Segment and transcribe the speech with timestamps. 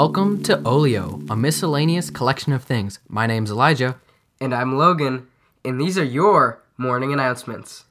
[0.00, 3.00] Welcome to Olio, a miscellaneous collection of things.
[3.08, 3.96] My name's Elijah.
[4.40, 5.26] And I'm Logan,
[5.64, 7.84] and these are your morning announcements.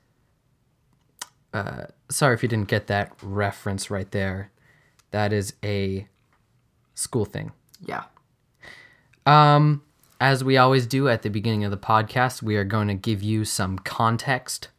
[1.54, 4.52] Uh, sorry if you didn't get that reference right there.
[5.12, 6.08] That is a
[6.96, 7.52] school thing.
[7.86, 8.06] Yeah.
[9.26, 9.84] Um,
[10.22, 13.22] as we always do at the beginning of the podcast, we are going to give
[13.22, 14.70] you some context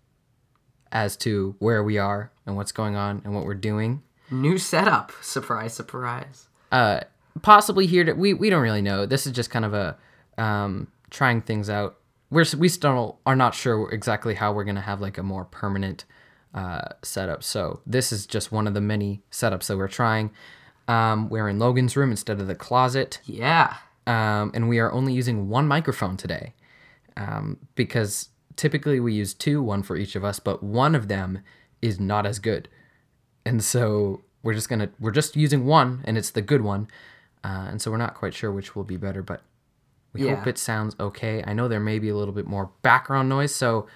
[0.90, 4.02] as to where we are and what's going on and what we're doing.
[4.30, 5.12] New setup.
[5.20, 6.48] Surprise, surprise.
[6.72, 7.00] Uh,
[7.42, 9.06] possibly here to we we don't really know.
[9.06, 9.96] This is just kind of a
[10.36, 11.98] um trying things out.
[12.30, 16.04] We're we still are not sure exactly how we're gonna have like a more permanent
[16.54, 17.42] uh setup.
[17.42, 20.30] So this is just one of the many setups that we're trying.
[20.88, 23.20] Um, we're in Logan's room instead of the closet.
[23.24, 23.74] Yeah.
[24.06, 26.54] um, and we are only using one microphone today
[27.16, 31.40] um, because typically we use two, one for each of us, but one of them
[31.82, 32.68] is not as good,
[33.44, 36.88] and so we're just gonna we're just using one, and it's the good one,
[37.44, 39.42] uh, and so we're not quite sure which will be better, but
[40.12, 40.36] we Yeah.
[40.36, 41.42] hope it sounds okay.
[41.46, 43.86] I know there may be a little bit more background noise, so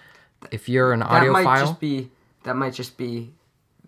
[0.51, 2.11] if you're an That might just be
[2.45, 3.35] that might just be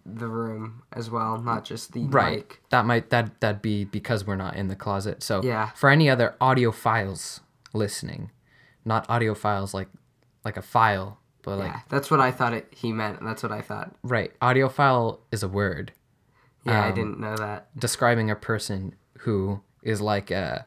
[0.06, 2.62] the room as well, not just the right mic.
[2.70, 5.70] that might that that'd be because we're not in the closet so Yeah.
[5.70, 7.40] for any other audiophiles
[7.72, 8.30] listening
[8.84, 9.88] not audiophiles like
[10.44, 13.22] like a file but like yeah, that's what I thought it, he meant.
[13.22, 13.94] That's what I thought.
[14.02, 15.92] right audiophile is a word
[16.64, 17.68] Yeah, I Um, didn't know that.
[17.78, 20.66] describing a person who is like a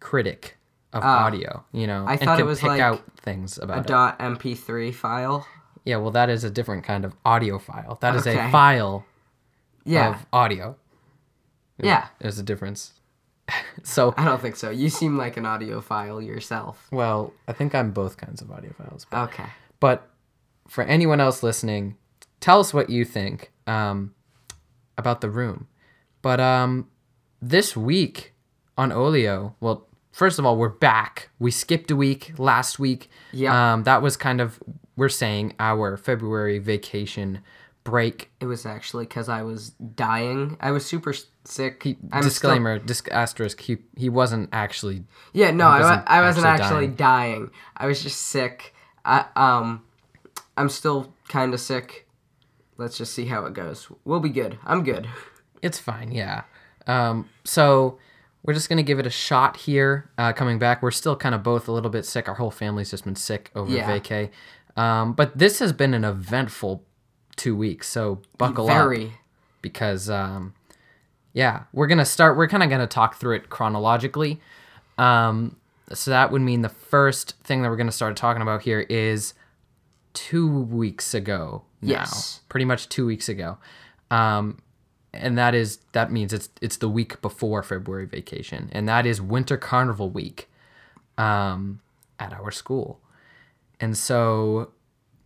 [0.00, 0.56] critic
[0.92, 1.24] of Ah.
[1.26, 3.86] audio you know I and thought it was pick like out things A about it
[3.86, 5.46] dot MP3 file.
[5.84, 9.04] yeah well that is a different kind of audio file that is a file
[9.84, 10.10] Yeah.
[10.14, 10.76] of audio
[11.78, 12.08] yeah.
[12.20, 12.92] there's a difference
[13.82, 14.70] so I don't think so.
[14.70, 16.88] You seem like an audiophile yourself.
[16.90, 19.04] Well, I think I'm both kinds of audiophiles.
[19.10, 19.44] But, Okay.
[19.80, 20.08] but
[20.66, 21.98] for anyone else listening,
[22.40, 24.14] tell us what you think um,
[24.96, 25.66] about the room.
[26.22, 26.88] But um,
[27.48, 28.32] this week
[28.76, 31.28] on Olio, well, first of all, we're back.
[31.38, 33.10] We skipped a week last week.
[33.32, 33.74] Yeah.
[33.74, 34.58] Um, that was kind of
[34.96, 37.40] we're saying our February vacation
[37.84, 38.30] break.
[38.40, 40.56] It was actually because I was dying.
[40.60, 41.82] I was super sick.
[41.82, 43.60] He, I'm still- disclaimer, disc, asterisk.
[43.60, 47.50] He he wasn't actually Yeah, no, I, wasn't wa- I wasn't actually actually dying.
[47.76, 48.74] I was just sick.
[49.04, 49.82] I um,
[50.56, 52.08] I'm still kind of sick.
[52.78, 53.88] Let's just see how it goes.
[54.04, 54.58] We'll be good.
[54.64, 55.06] I'm good.
[55.62, 56.42] It's fine, yeah.
[56.86, 57.98] Um, so
[58.42, 60.10] we're just gonna give it a shot here.
[60.18, 62.28] Uh, coming back, we're still kind of both a little bit sick.
[62.28, 63.88] Our whole family's just been sick over Yeah.
[63.98, 64.30] vacay.
[64.76, 66.82] Um, but this has been an eventful
[67.36, 68.72] two weeks, so buckle up
[69.62, 70.54] because um,
[71.32, 72.36] yeah, we're gonna start.
[72.36, 74.40] We're kind of gonna talk through it chronologically.
[74.98, 75.56] Um,
[75.92, 79.34] so that would mean the first thing that we're gonna start talking about here is
[80.12, 81.62] two weeks ago.
[81.80, 82.40] Now, Yes.
[82.48, 83.58] pretty much two weeks ago.
[84.10, 84.58] Um,
[85.14, 89.20] and that is that means it's it's the week before February vacation, and that is
[89.20, 90.48] Winter Carnival week
[91.18, 91.80] um,
[92.18, 93.00] at our school.
[93.80, 94.70] And so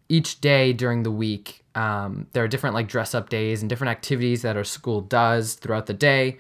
[0.09, 3.91] each day during the week, um, there are different like dress up days and different
[3.91, 6.39] activities that our school does throughout the day,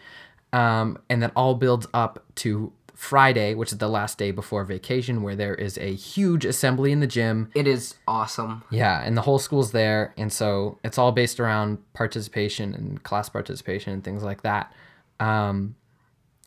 [0.52, 5.22] um, and that all builds up to Friday, which is the last day before vacation,
[5.22, 7.48] where there is a huge assembly in the gym.
[7.54, 8.64] It is awesome.
[8.70, 13.28] Yeah, and the whole school's there, and so it's all based around participation and class
[13.28, 14.72] participation and things like that.
[15.20, 15.76] Um,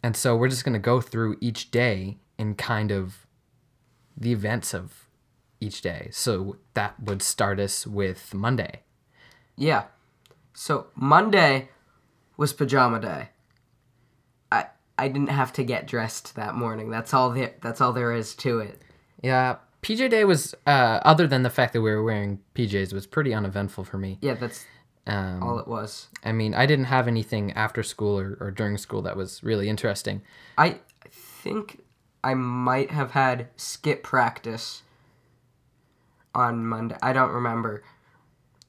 [0.03, 3.25] and so we're just gonna go through each day and kind of
[4.18, 5.07] the events of
[5.62, 6.09] each day.
[6.12, 8.81] So that would start us with Monday.
[9.56, 9.85] Yeah.
[10.53, 11.69] So Monday
[12.35, 13.29] was pajama day.
[14.97, 16.90] I didn't have to get dressed that morning.
[16.90, 17.53] That's all there.
[17.62, 18.81] That's all there is to it.
[19.24, 23.07] Yeah, PJ Day was uh, other than the fact that we were wearing PJs was
[23.07, 24.18] pretty uneventful for me.
[24.22, 24.66] Yeah, that's
[25.07, 26.07] Um, all it was.
[26.24, 29.69] I mean, I didn't have anything after school or, or during school that was really
[29.69, 30.22] interesting.
[30.57, 30.80] I
[31.10, 31.81] think
[32.24, 34.83] I might have had skip practice
[36.36, 36.95] on Monday.
[37.01, 37.83] I don't remember.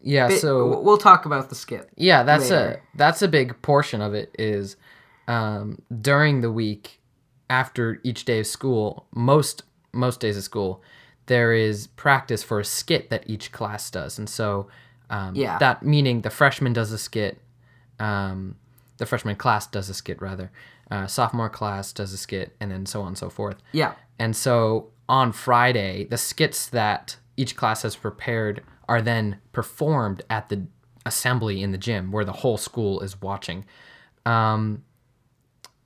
[0.01, 1.91] Yeah, Bit- so we'll talk about the skip.
[1.97, 2.83] Yeah, that's later.
[2.95, 4.77] a that's a big portion of it is
[5.29, 7.01] um, during the week
[7.51, 10.83] after each day of school, most most days of school,
[11.27, 14.69] there is practice for a skit that each class does, and so
[15.11, 15.59] um, Yeah.
[15.59, 17.39] that meaning the freshman does a skit,
[18.01, 18.57] um,
[18.97, 20.51] the freshman class does a skit rather,
[20.91, 23.57] uh, sophomore class does a skit, and then so on and so forth.
[23.73, 23.93] Yeah.
[24.19, 30.49] And so on Friday, the skits that each class has prepared are then performed at
[30.49, 30.67] the
[31.05, 33.65] assembly in the gym where the whole school is watching.
[34.25, 34.85] Um,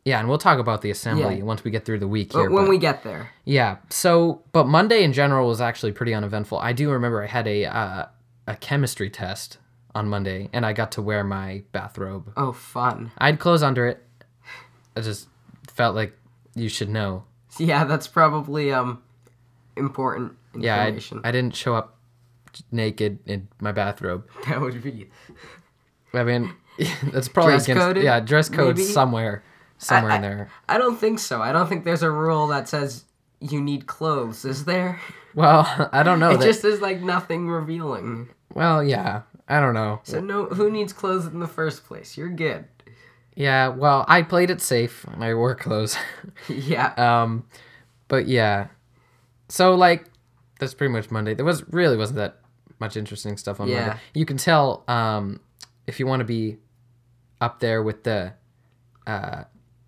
[0.06, 1.42] yeah, and we'll talk about the assembly Yeah.
[1.44, 2.50] once we get through the week But here.
[2.50, 3.28] when but- we get there.
[3.44, 6.58] yeah, so but Monday in general was actually pretty uneventful.
[6.58, 8.06] I do remember I had a uh,
[8.46, 9.58] a chemistry test
[9.94, 12.32] on Monday, and I got to wear my bathrobe.
[12.36, 13.10] Oh, fun.
[13.18, 14.02] I had clothes under it,
[14.96, 15.28] I just
[15.74, 16.16] felt like
[16.54, 17.24] you should know.
[17.58, 19.02] Yeah, that's probably um
[19.76, 21.18] important information.
[21.18, 21.28] Yeah, I.
[21.28, 21.96] I didn't show up
[22.70, 24.26] naked in my bathrobe.
[24.48, 25.10] that would be.
[26.14, 26.54] I mean,
[27.12, 28.84] that's probably Dress against coded, yeah dress code maybe?
[28.88, 29.42] somewhere
[29.78, 30.50] somewhere I- in there.
[30.68, 31.40] I don't think so.
[31.42, 33.04] I don't think there's a rule that says
[33.40, 34.44] you need clothes.
[34.44, 35.00] Is there?
[35.36, 36.30] Well, I don't know.
[36.30, 38.30] it that, just is like nothing revealing.
[38.54, 40.00] well, yeah, I don't know.
[40.02, 42.16] So no, who needs clothes in the first place?
[42.16, 42.64] You're good.
[43.34, 45.04] Yeah, well, I played it safe.
[45.20, 45.94] I wore clothes.
[46.48, 46.94] yeah.
[46.96, 47.44] um,
[48.08, 48.68] but yeah,
[49.50, 50.06] so like
[50.58, 51.34] that's pretty much Monday.
[51.34, 52.38] There was really wasn't that
[52.78, 53.80] much interesting stuff on Yeah.
[53.88, 54.00] Monday.
[54.14, 55.40] You can tell um,
[55.86, 56.56] if you want to be
[57.42, 58.32] up there with the
[59.06, 59.44] uh,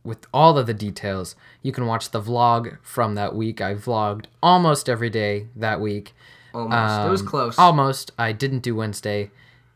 [0.09, 1.37] with all of the details.
[1.63, 3.61] You can watch the vlog from that week.
[3.61, 6.15] I vlogged almost every day that week.
[6.55, 7.07] Almost.
[7.07, 7.59] it was Um, close.
[7.59, 8.11] Almost.
[8.19, 9.31] I didn't do Wednesday,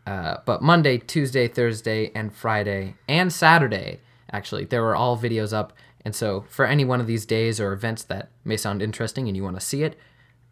[0.06, 4.00] uh, but Monday, Tuesday, Thursday, and Friday, and Saturday,
[4.32, 5.73] actually, there were all videos up.
[6.05, 9.37] And so, for any one of these days or events that may sound interesting and
[9.37, 9.96] you want to see it,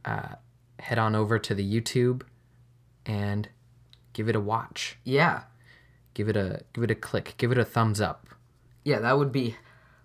[0.05, 0.35] uh,
[0.79, 2.23] head on over to the YouTube
[3.07, 3.49] and
[4.13, 4.99] give it a watch.
[5.05, 5.43] yeah.
[6.13, 7.35] Give it a give it a click.
[7.39, 8.27] Give it a thumbs up.
[8.85, 9.55] Yeah, that would be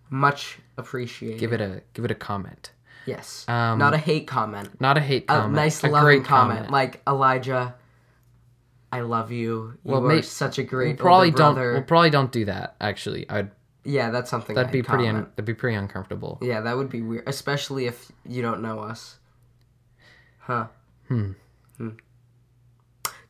[0.09, 1.39] much appreciated.
[1.39, 2.71] Give it a give it a comment.
[3.05, 3.45] yes.
[3.47, 4.79] Um, Not a hate comment.
[4.81, 5.53] Not a hate comment.
[5.53, 6.71] A nice a loving great comment.
[6.71, 7.75] Like Elijah.
[8.91, 9.77] I love you.
[9.83, 11.53] You Well, are such a great probably older don't.
[11.55, 11.73] brother.
[11.73, 12.75] We'll probably don't do that.
[12.79, 13.51] Actually, I'd
[13.83, 14.55] yeah, that's something.
[14.55, 15.07] that'd I'd be pretty.
[15.07, 16.39] Un, that'd be pretty uncomfortable.
[16.41, 19.17] Yeah, that would be weird, especially if you don't know us.
[20.39, 20.67] Huh.
[21.09, 21.31] Hmm.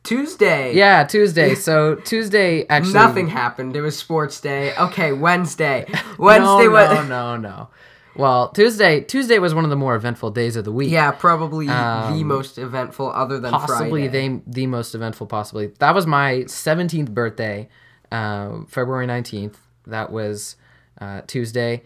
[0.06, 0.74] Tuesday.
[0.74, 1.54] Yeah, Tuesday.
[1.54, 3.76] So Tuesday actually Nothing happened.
[3.76, 4.74] It was sports day.
[4.76, 5.84] Okay, Wednesday.
[6.18, 7.68] Wednesday no, was no, no, no.
[8.14, 9.00] Well, Tuesday.
[9.02, 10.90] Tuesday was one of the more eventful days of the week.
[10.90, 14.28] Yeah, probably the Um, most eventful other than possibly Friday.
[14.28, 15.26] the the most eventful.
[15.26, 17.68] Possibly that was my seventeenth birthday,
[18.10, 19.58] uh, February nineteenth.
[19.86, 20.56] That was
[20.98, 21.82] uh, Tuesday,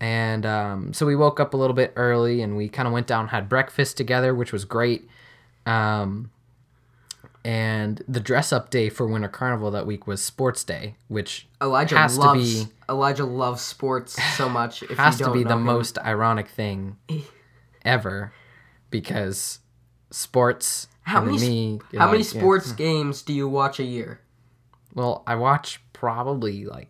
[0.00, 3.06] and um, so we woke up a little bit early and we kind of went
[3.06, 5.08] down, had breakfast together, which was great.
[5.66, 6.30] Um,
[7.44, 11.96] and the dress up day for Winter Carnival that week was Sports Day, which Elijah
[11.96, 14.82] has to loves be- Elijah loves sports so much.
[14.82, 15.62] If has to be the him.
[15.62, 16.96] most ironic thing
[17.84, 18.32] ever
[18.90, 19.60] because
[20.10, 22.40] sports How many me How many like, yeah.
[22.40, 24.20] sports games do you watch a year?
[24.92, 26.88] well i watch probably like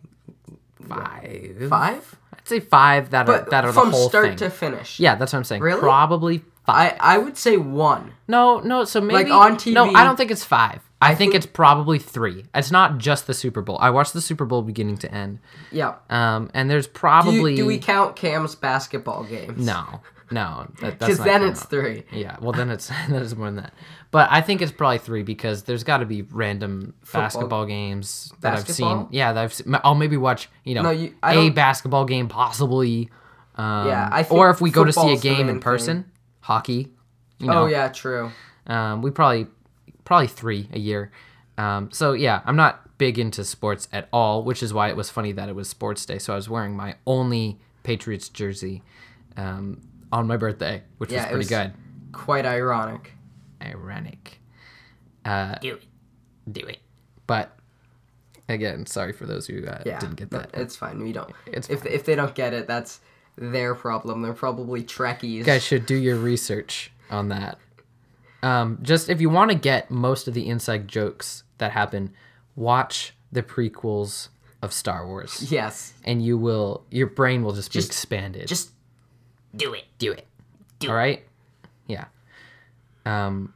[0.87, 2.15] five Five?
[2.33, 4.09] i'd say five that But are that are from the whole thing.
[4.09, 4.99] start thing to finish.
[4.99, 5.79] yeah that's what i'm saying Really?
[5.79, 8.13] probably five I I would say one.
[8.27, 9.73] no no so maybe on TV.
[9.73, 13.33] no i don't think it's five i, think, it's probably three it's not just the
[13.33, 15.39] super bowl i watched the super bowl beginning to end
[15.71, 15.95] Yeah.
[16.09, 19.65] um and there's Do, probably you, do we count Cam's basketball games?
[19.65, 22.03] no no Because not then it's three.
[22.11, 23.73] Yeah, well then it's then it's more than that.
[24.11, 28.53] But I think it's probably three because there's got to be random basketball games that
[28.57, 29.07] I've seen.
[29.11, 29.75] Yeah, that I've seen.
[29.83, 33.09] I'll maybe watch you know No, you- a basketball game possibly.
[33.55, 36.05] Um, Yeah, I or if we go to see a game in thing.
[36.59, 36.91] Person, hockey.
[37.39, 38.31] You know, Oh yeah, true.
[38.67, 39.47] um, we probably
[40.05, 41.11] probably three a year.
[41.57, 45.09] Um, so yeah, I'm not big into sports at all, which is why it was
[45.09, 46.19] funny that it was sports day.
[46.19, 48.83] So I was wearing my only Patriots jersey
[49.37, 49.81] um,
[50.11, 51.73] on my birthday, which Yeah, was it pretty was- good.
[52.13, 53.13] Quite ironic.
[53.61, 54.39] ironic.
[55.23, 55.83] Uh, do it,
[56.51, 56.79] do it.
[57.25, 57.55] But
[58.49, 60.49] again, sorry for those who uh, Yeah, didn't get no, that.
[60.53, 61.01] It's fine.
[61.01, 61.31] We don't.
[61.47, 62.99] It's if if they don't get it, that's
[63.37, 64.21] their problem.
[64.21, 65.31] They're probably Trekkies.
[65.31, 67.57] You guys should do your research on that.
[68.43, 72.11] Um, just if you want to get most of the inside jokes that happen,
[72.55, 74.29] watch the prequels
[74.63, 75.93] of Star Wars, Yes.
[76.03, 78.47] and you will your brain will just be Just- expanded.
[78.47, 78.71] Just
[79.55, 80.25] do it, do it,
[80.87, 81.23] all right,
[81.87, 82.05] yeah.
[83.05, 83.53] Um,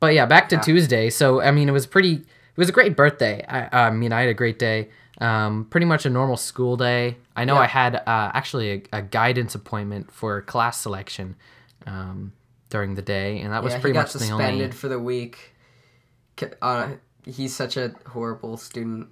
[0.00, 1.10] but yeah, back to Tuesday.
[1.10, 2.14] So I mean, it was pretty.
[2.14, 3.44] It was a great birthday.
[3.48, 4.88] I, I mean, I had a great day.
[5.20, 7.18] Um, pretty much a normal school day.
[7.36, 7.60] I know Yeah.
[7.60, 11.36] I had uh, actually a, a guidance appointment for class selection
[11.86, 12.32] um,
[12.70, 14.28] during the day, and that was yeah, pretty much the only.
[14.30, 15.54] Got suspended for the week.
[16.62, 16.92] Uh,
[17.26, 19.08] he's such a horrible student.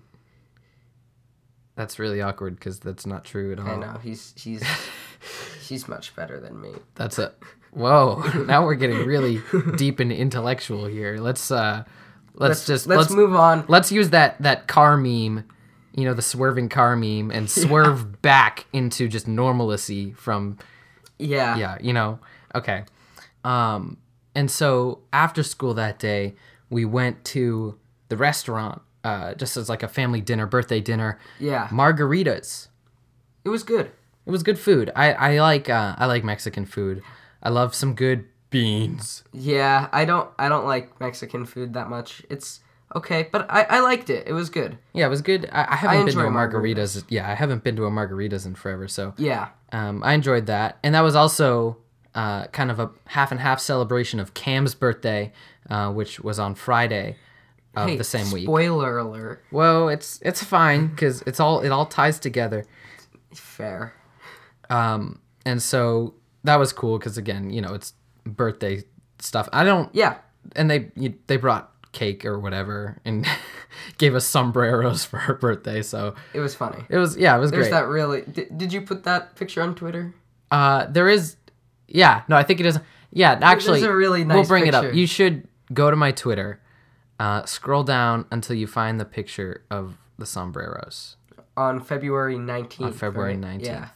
[1.76, 3.68] That's really awkward because that's not true at all.
[3.68, 4.64] I know he's he's
[5.68, 6.72] he's much better than me.
[6.94, 7.34] That's a
[7.70, 8.22] whoa.
[8.46, 9.42] now we're getting really
[9.76, 11.18] deep and intellectual here.
[11.18, 11.84] Let's uh,
[12.34, 13.64] let's, just let's, let's move on.
[13.68, 15.44] let's use that that car meme
[15.98, 20.56] you know the swerving car meme and swerve back into just normalcy from
[21.18, 21.56] Yeah.
[21.56, 22.20] yeah you know
[22.54, 22.84] okay
[23.44, 23.96] um
[24.34, 26.34] and so after school that day
[26.70, 27.78] we went to
[28.10, 31.66] the restaurant uh just as like a family dinner birthday dinner Yeah.
[31.68, 32.68] margaritas
[33.44, 33.86] It was good.
[34.26, 37.02] it was good food i i like uh i like mexican food
[37.42, 42.22] i love some good beans Yeah, I don't I don't like Mexican food that much.
[42.30, 42.60] It's
[42.97, 44.26] okay, but I, I liked it.
[44.26, 44.78] It was good.
[44.92, 45.49] Yeah, it was good.
[45.52, 47.04] I, I haven't been to a enjoy margaritas.
[47.09, 48.88] Yeah, I haven't been to a margaritas in forever.
[48.88, 49.49] So Yeah.
[49.73, 51.78] um, I enjoyed that, and that was also
[52.14, 55.33] uh, kind of a half and half celebration of Cam's birthday,
[55.71, 57.16] uh, which was on Friday
[57.76, 58.45] of Hey, the same week.
[58.45, 59.45] Spoiler alert.
[59.52, 62.64] Well, it's it's fine because it's all it all ties together.
[63.35, 63.92] Fair.
[64.71, 66.14] Um, and so
[66.45, 67.92] that was cool because again, you know, it's
[68.25, 68.83] birthday
[69.18, 69.49] stuff.
[69.52, 70.16] I don't, Yeah.
[70.57, 73.26] and they you, they brought cake or whatever and
[73.99, 75.83] gave us sombreros for her birthday.
[75.83, 76.85] So It was funny.
[76.88, 77.73] it was yeah, it was There's great.
[77.73, 78.23] that really.
[78.23, 80.14] Did, did you put that picture on Twitter?
[80.50, 81.37] Uh, there is,
[81.87, 82.78] yeah, no, I think it is.
[83.11, 84.95] Yeah, actually, a really nice we'll bring it up.
[84.95, 86.61] You should go to my Twitter,
[87.18, 91.16] uh, scroll down until you find the picture of the sombreros.
[91.57, 92.80] On February 19th.
[92.80, 93.64] On February 19th.
[93.64, 93.88] Yeah.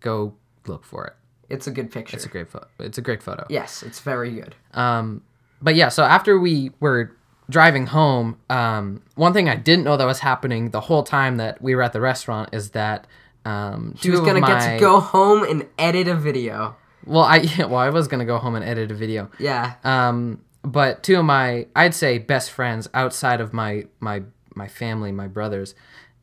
[0.00, 0.34] Go
[0.66, 1.14] look for it.
[1.48, 2.16] It's a good picture.
[2.16, 2.66] It's a great photo.
[2.78, 3.46] It's a great photo.
[3.48, 4.54] yes, it's very good.
[4.74, 5.22] Um,
[5.60, 7.16] but yeah, so after we were
[7.50, 11.60] driving home, um, one thing I didn't know that was happening the whole time that
[11.62, 13.06] we were at the restaurant is that
[13.44, 16.76] um, He was gonna of get to go home and edit a video.
[17.04, 19.30] Well, I well I was gonna go home and edit a video.
[19.38, 19.74] Yeah.
[19.84, 24.22] Um, but two of my I'd say best friends outside of my my
[24.54, 25.74] my family, my brothers.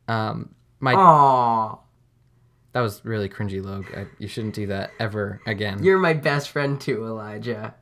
[0.08, 1.80] Um, my Aww.
[2.72, 3.86] that was really cringy, Logue.
[3.96, 5.82] I, you shouldn't do that ever again.
[5.82, 7.74] You're my best friend too, Elijah.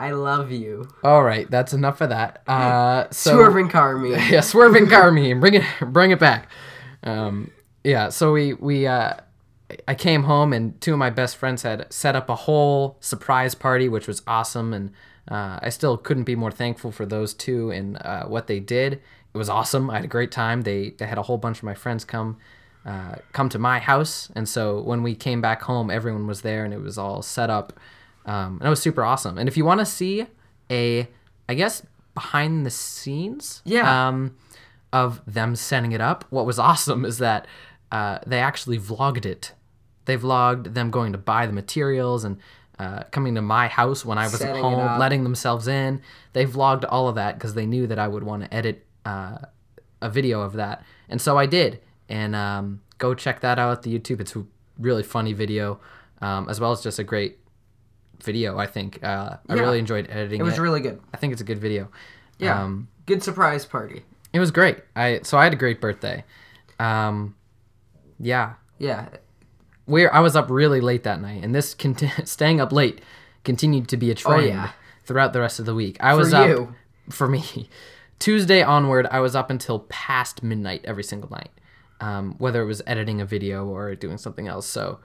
[0.00, 0.88] I love you.
[1.04, 2.42] All right, that's enough of that.
[2.50, 4.10] Uh, so Swerving car me.
[4.30, 5.40] yeah, swerving car meme.
[5.40, 6.50] Bring it, bring it back.
[7.02, 7.50] Um,
[7.84, 8.08] yeah.
[8.08, 9.14] So we we uh,
[9.86, 13.54] I came home and two of my best friends had set up a whole surprise
[13.54, 14.90] party, which was awesome, and
[15.28, 18.94] uh, I still couldn't be more thankful for those two and uh, what they did.
[18.94, 19.90] It was awesome.
[19.90, 20.62] I had a great time.
[20.62, 22.38] They they had a whole bunch of my friends come.
[22.84, 26.64] Uh, come to my house, and so when we came back home, everyone was there,
[26.64, 27.78] and it was all set up,
[28.26, 29.38] um, and it was super awesome.
[29.38, 30.26] And if you want to see
[30.70, 31.08] a,
[31.48, 31.82] I guess
[32.14, 34.08] behind the scenes, Yeah.
[34.08, 34.36] um,
[34.92, 36.24] of them setting it up.
[36.30, 37.46] What was awesome is that
[37.92, 39.52] uh, they actually vlogged it.
[40.06, 42.38] They vlogged them going to buy the materials and
[42.78, 46.00] uh, coming to my house when I was Setting at home, letting themselves in.
[46.32, 49.38] They vlogged all of that because they knew that I would want to edit uh,
[50.00, 51.80] a video of that, and so I did.
[52.08, 54.20] And um, go check that out at the YouTube.
[54.20, 54.44] It's a
[54.78, 55.78] really funny video,
[56.22, 57.38] um, as well as just a great
[58.22, 58.58] video.
[58.58, 59.62] I think uh, I Yeah.
[59.62, 60.60] really enjoyed editing It was it.
[60.62, 61.00] really good.
[61.12, 61.88] I think it's a good video.
[62.38, 62.62] Yeah.
[62.62, 64.04] Um, good surprise party.
[64.32, 64.78] it was great.
[64.94, 66.24] I so I had a great birthday.
[66.78, 67.34] Um,
[68.18, 69.08] yeah, Yeah.
[69.86, 73.00] where I was up really late that night, and this conti- staying up late
[73.44, 74.70] continued to be a trend Oh, yeah.
[75.04, 75.96] throughout the rest of the week.
[76.00, 76.74] I was For up you.
[77.10, 77.68] for me
[78.18, 79.06] Tuesday onward.
[79.10, 81.50] I was up until past midnight every single night,
[82.00, 84.66] um, whether it was editing a video or doing something else.
[84.66, 85.00] So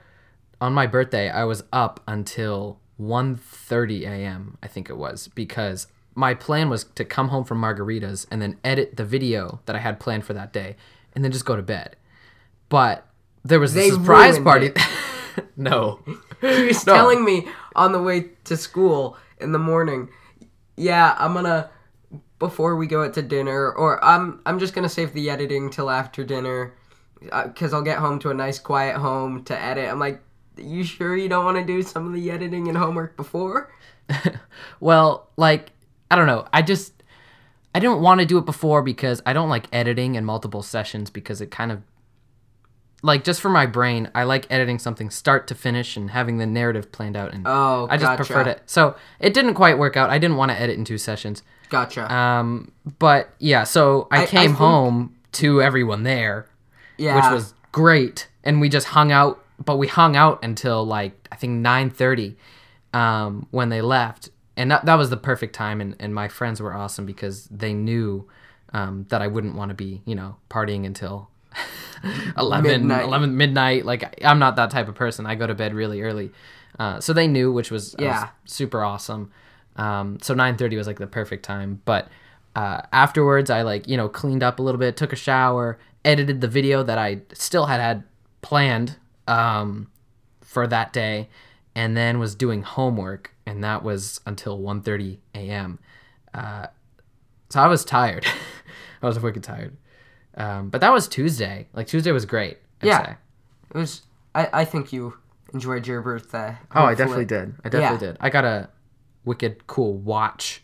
[0.61, 4.57] on my birthday, I was up until 1.30 a.m.
[4.63, 8.57] I think it was because my plan was to come home from margaritas and then
[8.63, 10.75] edit the video that I had planned for that day,
[11.13, 11.95] and then just go to bed.
[12.69, 13.05] But
[13.43, 14.71] there was a surprise party.
[15.57, 15.99] no.
[16.41, 16.93] He was No.
[16.93, 20.09] telling me on the way to school in the morning,
[20.77, 21.69] yeah, I'm gonna
[22.39, 25.89] before we go out to dinner, or I'm I'm just gonna save the editing till
[25.89, 26.73] after dinner,
[27.31, 29.89] uh, because I'll get home to a nice quiet home to edit.
[29.89, 30.21] I'm like,
[30.57, 33.71] you sure you don't want to do some of the editing and homework before?
[34.79, 35.71] Well, like
[36.11, 36.47] I don't know.
[36.53, 36.93] I just
[37.73, 41.09] I didn't want to do it before because I don't like editing in multiple sessions
[41.09, 41.81] because it kind of
[43.03, 46.45] like just for my brain, I like editing something start to finish and having the
[46.45, 48.17] narrative planned out and Oh, I just gotcha.
[48.23, 48.61] preferred it.
[48.65, 50.09] So, it didn't quite work out.
[50.09, 51.43] I didn't want to edit in two sessions.
[51.69, 52.11] Gotcha.
[52.13, 56.47] Um but yeah, so I, I- I came think- home to everyone there,
[56.97, 61.27] yeah, which was great and we just hung out, but we hung out until like
[61.31, 62.35] I think 9:30
[62.93, 65.81] um, when they left, and that, that was the perfect time.
[65.81, 68.27] And, and my friends were awesome because they knew
[68.73, 71.29] um, that I wouldn't want to be, you know, partying until
[72.37, 73.03] 11, Midnight.
[73.05, 73.85] 11 midnight.
[73.85, 75.25] Like I'm not that type of person.
[75.25, 76.31] I go to bed really early,
[76.79, 78.29] uh, so they knew, which was, Yeah.
[78.45, 79.31] super awesome.
[79.77, 82.07] Um, so 9:30 was like the perfect time, but.
[82.57, 86.39] Uh, afterwards, I like you know cleaned up a little bit, took a shower, edited
[86.39, 88.05] the video that I still had had
[88.41, 88.95] planned
[89.27, 89.89] um,
[90.41, 91.29] for that day,
[91.75, 95.79] and then was doing homework, and that was until 1.30 a.m.
[96.33, 96.67] Uh,
[97.49, 98.25] so I was tired.
[99.01, 99.75] I was wicked tired.
[100.37, 101.67] Um, but that was Tuesday.
[101.73, 102.57] Like Tuesday was great.
[102.81, 103.05] I'd Yeah.
[103.05, 103.15] say.
[103.73, 104.01] it was.
[104.33, 105.17] I I think you
[105.53, 106.57] enjoyed your birthday.
[106.73, 107.55] Oh, I definitely did.
[107.63, 108.17] I definitely did.
[108.19, 108.67] I got a
[109.23, 110.61] wicked cool watch.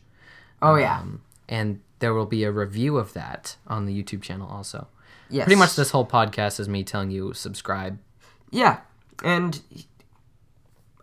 [0.62, 1.00] Oh yeah.
[1.00, 4.88] Um, and there will be a review of that on the YouTube channel also.
[5.30, 5.46] yes.
[5.46, 7.98] Pretty much this whole podcast is me telling you subscribe.
[8.52, 8.80] Yeah,
[9.24, 9.60] and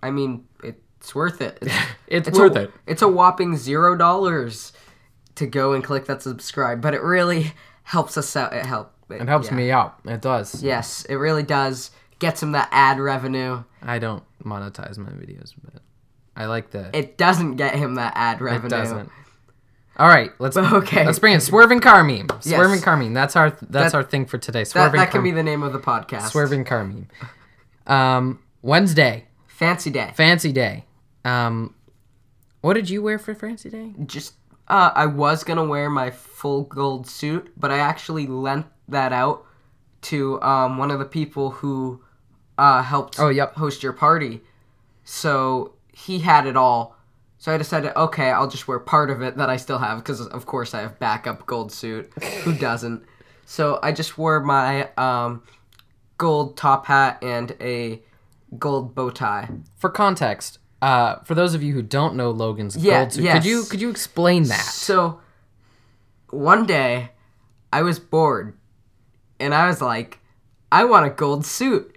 [0.03, 1.59] I mean it's worth it.
[1.63, 1.75] It's,
[2.11, 2.71] It's, it's worth a, it.
[2.87, 4.73] It's a whopping zero dollars
[5.35, 7.53] to go and click that subscribe, but it really
[7.83, 8.55] helps us out.
[8.55, 8.95] It help.
[9.11, 9.55] It helps yeah.
[9.55, 9.99] me out.
[10.07, 10.63] It does.
[10.63, 11.91] Yes, it really does.
[12.19, 13.63] Gets him that ad revenue.
[13.83, 15.83] I don't monetize my videos, but
[16.35, 16.95] I like that.
[16.95, 18.67] It doesn't get him that ad revenue.
[18.67, 19.11] It doesn't.
[19.99, 21.05] All right, let's Okay.
[21.05, 22.29] Let's bring in swerving car meme.
[22.31, 22.45] Yes.
[22.47, 23.13] Swerving car meme.
[23.15, 24.61] That's our that's That- our thing for today.
[24.61, 26.31] That, Swerving that car can be the name of the podcast.
[26.31, 27.09] swerving car meme.
[27.89, 30.13] Um, Wednesday, Fancy day.
[30.15, 30.85] fancy day.
[31.25, 31.75] Um,
[32.61, 33.93] what did you wear for fancy day?
[34.07, 34.35] Just
[34.69, 39.45] uh, I was gonna wear my full gold suit, but I actually lent that out
[40.03, 42.03] to um, one of the people who
[42.59, 43.55] uh, helped Oh, yep.
[43.55, 44.43] host your party.
[45.05, 46.97] So he had it all.
[47.39, 50.21] So I decided, okay, I'll just wear part of it that I still have because,
[50.27, 52.13] of course, I have backup gold suit.
[52.43, 53.05] Who doesn't?
[53.47, 55.43] So I just wore my um,
[56.19, 58.03] gold top hat and a
[58.59, 59.49] gold bow tie.
[59.77, 63.35] For context, uh, for those of you who don't know Logan's Yeah, gold suit, yes.
[63.37, 64.61] could you could you explain that?
[64.61, 65.21] So
[66.31, 67.11] one day
[67.73, 68.57] I was bored
[69.41, 70.19] and I was like,
[70.71, 71.97] I want a gold suit.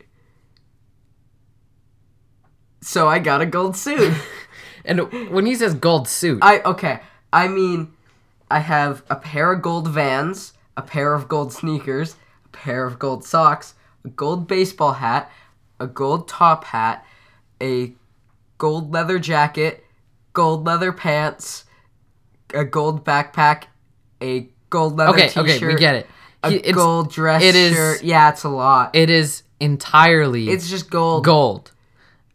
[2.82, 4.14] So I got a gold suit.
[4.84, 7.02] And when he says gold suit, I okay.
[7.32, 7.94] I mean,
[8.50, 12.98] I have a pair of gold Vans, a pair of gold sneakers, a pair of
[12.98, 13.76] gold socks,
[14.06, 15.32] a gold baseball hat,
[15.80, 17.06] a gold top hat,
[17.62, 17.94] a
[18.58, 19.84] gold leather jacket,
[20.34, 21.66] gold leather pants,
[22.54, 23.64] a gold backpack,
[24.22, 26.10] a gold leather okay, t-shirt, okay, we get it.
[26.44, 28.04] a He- gold dress it is- shirt.
[28.04, 28.96] Yeah, it's a lot.
[28.96, 31.24] It is entirely it's just gold.
[31.24, 31.72] gold.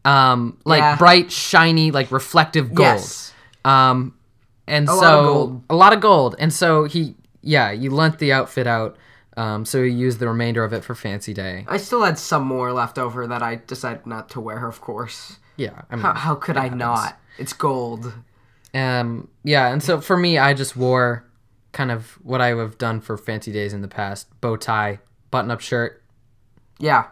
[0.05, 0.97] Um, like Yeah.
[0.97, 2.87] bright, shiny, like reflective gold.
[3.01, 3.33] Yes.
[3.65, 4.15] Um,
[4.69, 5.63] and A so lot of gold.
[5.71, 6.37] a lot of gold.
[6.39, 8.97] And so he, yeah, you lent the outfit out.
[9.37, 11.67] Um, so he used the remainder of it for fancy day.
[11.69, 15.37] I still had some more left over that I decided not to wear, of course.
[15.57, 17.19] Yeah, I mean, How, how could I not?
[17.39, 18.15] It's gold.
[18.75, 19.69] um, yeah.
[19.73, 21.25] And so for me, I just wore
[21.73, 25.61] kind of what I have done for fancy days in the past: bow tie, button-up
[25.61, 26.03] shirt.
[26.79, 27.05] Yeah.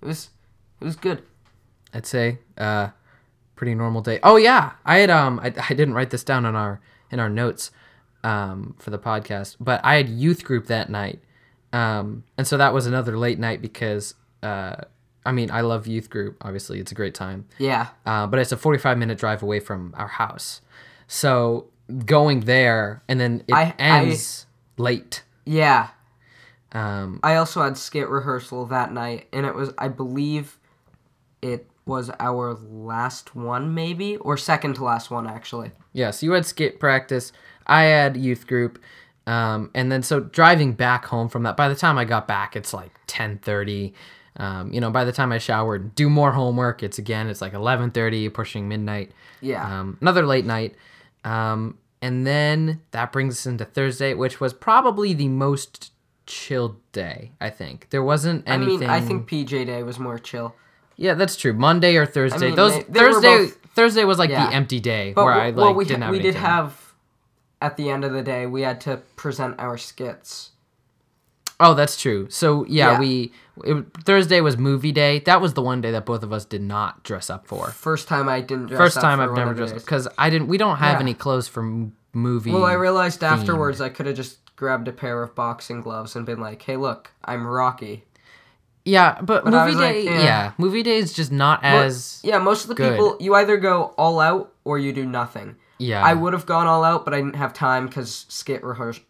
[0.00, 0.30] It was
[0.80, 1.22] it was good.
[1.94, 2.88] I'd say uh
[3.54, 4.18] pretty normal day.
[4.22, 6.80] Oh yeah, I had um I, I didn't write this down in our
[7.10, 7.70] in our notes
[8.24, 11.20] um for the podcast, but I had youth group that night.
[11.72, 14.76] Um and so that was another late night because uh
[15.24, 16.36] I mean, I love youth group.
[16.42, 17.46] Obviously, it's a great time.
[17.58, 17.88] Yeah.
[18.04, 20.60] Uh, but it's a 45 minute drive away from our house.
[21.06, 21.66] So
[22.06, 24.46] going there and then it I- I- ends
[24.78, 25.22] late.
[25.44, 25.88] Yeah.
[26.72, 30.58] Um I also had skit rehearsal that night and it was I believe
[31.40, 35.72] it was our last one maybe or second to last one actually.
[35.92, 37.32] Yeah, so you had skit practice.
[37.66, 38.78] I had youth group.
[39.26, 42.56] Um, and then so driving back home from that, by the time I got back,
[42.56, 43.94] it's like 1030.
[44.38, 47.52] Um, you know, by the time I showered, do more homework, it's again, it's like
[47.52, 49.12] 1130, pushing midnight.
[49.40, 49.80] Yeah.
[49.80, 50.74] Um, another late night.
[51.24, 55.92] Um, and then that brings us into Thursday, which was probably the most
[56.26, 57.88] chilled day, I think.
[57.90, 58.88] There wasn't anything.
[58.88, 60.54] I mean, I think PJ Day was more chill.
[60.96, 61.52] Yeah, that's true.
[61.52, 62.46] Monday or Thursday.
[62.46, 64.46] mean, Those they- they Thursday both- Thursday was like Yeah.
[64.48, 66.74] the empty day But where w- I like well, we, didn't have we did have
[67.62, 70.50] at the end of the day we had to present our skits.
[71.60, 72.28] Oh, that's true.
[72.28, 72.98] So yeah, Yeah.
[73.00, 73.32] we
[73.64, 75.20] it, Thursday was movie day.
[75.20, 77.68] That was the one day that both of us did not dress up for.
[77.70, 80.48] First time I didn't dress First time I've never dressed up because I didn't.
[80.48, 81.00] We don't have Yeah.
[81.00, 82.50] any clothes for m- movie.
[82.50, 86.26] Well, I realized afterwards I could have just grabbed a pair of boxing gloves and
[86.26, 88.04] been like, "Hey, look, I'm Rocky."
[88.84, 90.04] yeah, but, But movie was like, day.
[90.06, 90.20] yeah.
[90.22, 90.52] yeah.
[90.58, 92.90] movie day is just not as Yeah, most of the good.
[92.90, 95.54] people you either go all out or you do nothing.
[95.78, 96.02] Yeah.
[96.04, 99.04] I would have gone all out, but I didn't have time because skit rehearsal.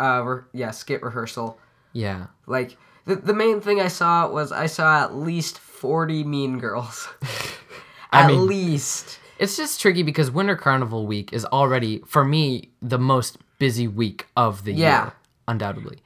[0.00, 1.58] Uh, re- yeah, skit rehearsal.
[1.92, 2.26] yeah.
[2.46, 7.08] Like the the main thing I saw was I saw at least forty Mean Girls.
[8.12, 9.18] At mean- least.
[9.38, 14.26] It's just tricky because Winter Carnival week is already for me the most busy week
[14.36, 15.02] of the Yeah.
[15.04, 15.12] year,
[15.46, 15.98] undoubtedly.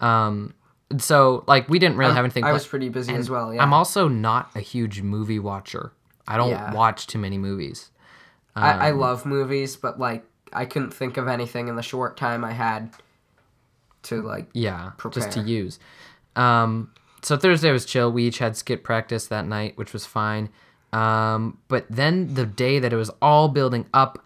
[0.00, 0.54] Um,
[0.98, 2.44] so like we didn't really have anything.
[2.44, 3.52] I pla- was pretty busy as well.
[3.52, 3.62] Yeah.
[3.62, 5.92] I'm also not a huge movie watcher.
[6.26, 6.72] I don't Yeah.
[6.72, 7.90] watch too many movies.
[8.56, 12.16] I, I Um, love movies, but like I couldn't think of anything in the short
[12.16, 12.90] time I had
[14.04, 14.48] to like.
[14.52, 15.22] Yeah, prepare.
[15.22, 15.78] just to use.
[16.36, 18.10] Um, so Thursday was chill.
[18.10, 20.48] We each had skit practice that night, which was fine.
[20.92, 24.24] Um, but then the day that it was all building up,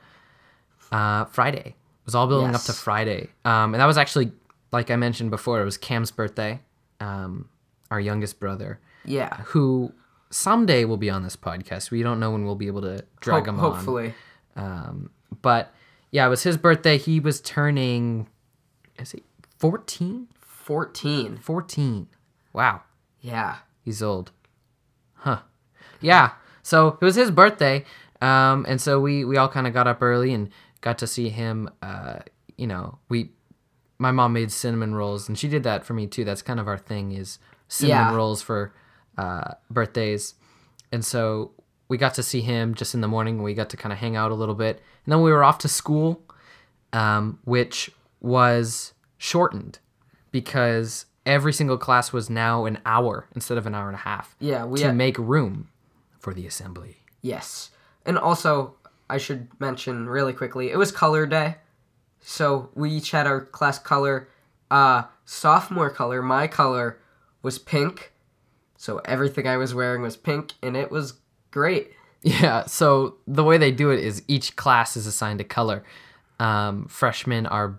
[0.93, 3.29] uh, Friday it was all building up to Friday.
[3.45, 4.33] Um, and that was actually,
[4.73, 6.61] like I mentioned before, it was Cam's birthday,
[7.01, 7.49] um,
[7.91, 9.35] our youngest brother, Yeah.
[9.47, 9.93] who
[10.35, 11.91] someday will be on this podcast.
[11.91, 13.73] We don't know when we'll be able to drag Ho- him on.
[13.75, 14.15] hopefully.
[14.57, 15.11] Um,
[15.43, 15.73] but
[16.11, 16.99] yeah, it was his birthday.
[16.99, 18.27] He was turning,
[18.99, 19.23] is he
[19.59, 20.29] 14?
[20.41, 21.37] Fourteen.
[21.39, 22.09] 14.
[22.55, 22.83] Wow.
[23.21, 23.57] Yeah.
[23.83, 24.33] He's old.
[25.15, 25.41] Huh.
[26.01, 26.31] Yeah.
[26.63, 27.85] So it was his birthday.
[28.23, 30.49] Um, and so we, we all kind of got up early and
[30.81, 31.69] got to see him.
[31.83, 32.21] Uh,
[32.57, 33.31] you know, we,
[33.99, 36.25] my mom made cinnamon rolls, and she did that for me too.
[36.25, 38.17] That's kind of our thing is cinnamon Yeah.
[38.17, 38.73] rolls for
[39.19, 40.35] uh, birthdays,
[40.93, 41.53] and so
[41.89, 43.43] we got to see him just in the morning.
[43.43, 45.59] We got to kind of hang out a little bit, and then we were off
[45.59, 46.23] to school,
[46.93, 49.79] um, which was shortened
[50.31, 54.35] because every single class was now an hour instead of an hour and a half
[54.41, 55.69] Yeah, we to had- make room
[56.19, 56.99] for the assembly.
[57.23, 57.71] Yes.
[58.07, 58.75] And also,
[59.09, 61.57] I should mention really quickly, it was color day.
[62.21, 64.29] So we each had our class color.
[64.71, 66.99] Uh, sophomore color, my color,
[67.43, 68.13] was pink.
[68.77, 71.15] So everything I was wearing was pink, and it was
[71.51, 71.93] great.
[72.23, 75.85] Yeah, so the way they do it is each class is assigned a color.
[76.41, 77.79] Um, freshmen are,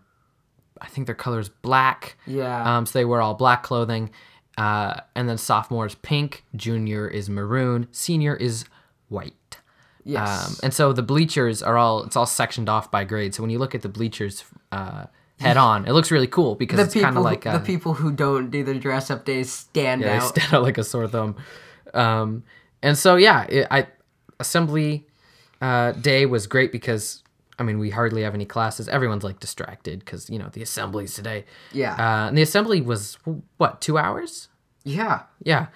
[0.80, 2.16] I think their color is black.
[2.28, 2.78] Yeah.
[2.78, 4.12] Um, so they wear all black clothing.
[4.58, 8.66] Uh, and then sophomore is pink, junior is maroon, senior is
[9.10, 9.58] white.
[10.06, 10.48] yes.
[10.48, 13.36] Um, and so the bleachers are all it's all sectioned off by grade.
[13.36, 15.06] So when you look at the bleachers uh,
[15.40, 17.64] head on, it looks really cool because the it's people, kind of like uh, the
[17.64, 20.30] people who don't do the dress up days stand yeah, they out.
[20.30, 21.36] stand out like a sore thumb.
[21.94, 22.44] Um,
[22.82, 23.88] and so yeah, it, I
[24.40, 25.08] assembly
[25.62, 27.24] uh, day was great because
[27.58, 28.88] I mean we hardly have any classes.
[28.88, 31.46] Everyone's like distracted because you know the assemblies today.
[31.72, 31.94] yeah.
[31.94, 33.18] Uh, and the assembly was
[33.58, 34.50] what two hours?
[34.84, 35.24] yeah.
[35.44, 35.68] Yeah.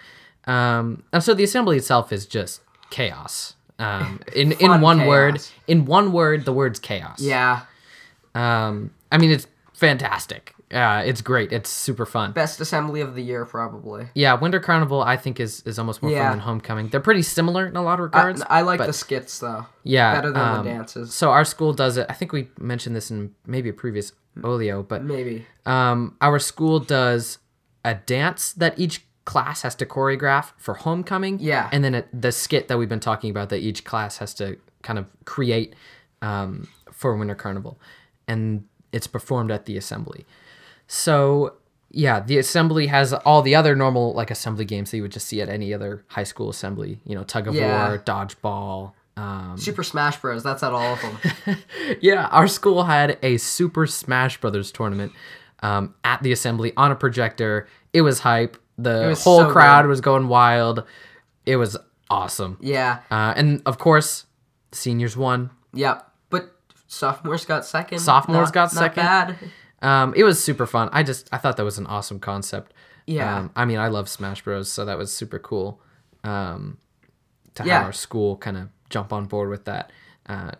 [0.45, 3.55] Um, and so the assembly itself is just chaos.
[3.77, 5.07] Um, in in one chaos.
[5.07, 7.21] word, in one word, the word's chaos.
[7.21, 7.61] Yeah.
[8.35, 10.53] Um, I mean, it's fantastic.
[10.71, 11.51] Uh, it's great.
[11.51, 12.31] It's super fun.
[12.31, 14.07] Best assembly of the year, probably.
[14.13, 16.29] Yeah, Winter Carnival I think is is almost more Yeah.
[16.29, 16.89] fun than Homecoming.
[16.89, 18.43] They're pretty similar in a lot of I, regards.
[18.47, 19.65] I like but- the skits, though.
[19.83, 21.13] yeah, better than um, the dances.
[21.13, 22.05] So our school does it.
[22.07, 24.11] I think we mentioned this in maybe a previous
[24.43, 25.45] Olio, but Maybe.
[25.65, 27.39] um, our school does
[27.83, 31.39] a dance that each class has to choreograph for homecoming.
[31.39, 31.67] Yeah.
[31.71, 34.57] and then a, the skit that we've been talking about that each class has to
[34.83, 35.73] kind of create
[36.21, 37.79] um, for Winter Carnival,
[38.27, 40.25] and it's performed at the assembly.
[40.87, 41.55] So
[41.91, 45.27] yeah, the assembly has all the other normal like assembly games that you would just
[45.27, 46.99] see at any other high school assembly.
[47.05, 47.89] You know, tug of Yeah.
[47.89, 48.93] war, dodgeball.
[49.17, 50.43] Um, Super Smash Bros.
[50.43, 51.57] That's at all of them.
[52.01, 55.11] yeah, our school had a Super Smash Brothers tournament
[55.61, 57.67] um, at the assembly on a projector.
[57.91, 58.55] It was hype.
[58.77, 59.89] The was whole so crowd good.
[59.89, 60.83] was going wild.
[61.45, 61.75] It was
[62.09, 62.57] awesome.
[62.61, 62.99] yeah.
[63.11, 64.25] Uh, and of course,
[64.71, 65.49] seniors won.
[65.73, 66.08] Yep.
[66.89, 67.99] Sophomores got second.
[67.99, 69.03] Sophomores Not- got not second.
[69.03, 69.35] Bad.
[69.81, 70.89] Um, it was super fun.
[70.91, 72.73] I just I thought that was an awesome concept.
[73.07, 73.37] Yeah.
[73.37, 75.79] Um, I mean, I love Smash Bros, so that was super cool.
[76.23, 76.77] Um,
[77.55, 77.77] to Yeah.
[77.77, 79.91] have our school kind of jump on board with that.
[80.27, 80.51] Uh,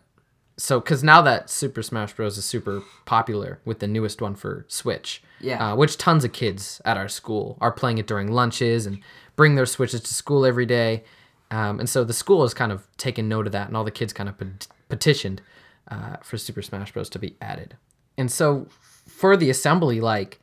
[0.57, 4.65] so, because now that Super Smash Bros is super popular with the newest one for
[4.67, 5.71] Switch, Yeah.
[5.71, 8.99] uh, which tons of kids at our school are playing it during lunches and
[9.35, 11.03] bring their Switches to school every day.
[11.51, 13.91] Um, and so the school has kind of taken note of that, and all the
[13.91, 15.41] kids kind of pet- petitioned
[15.89, 17.75] uh, for Super Smash Bros to be added.
[18.17, 18.67] And so
[19.07, 20.39] for the assembly, like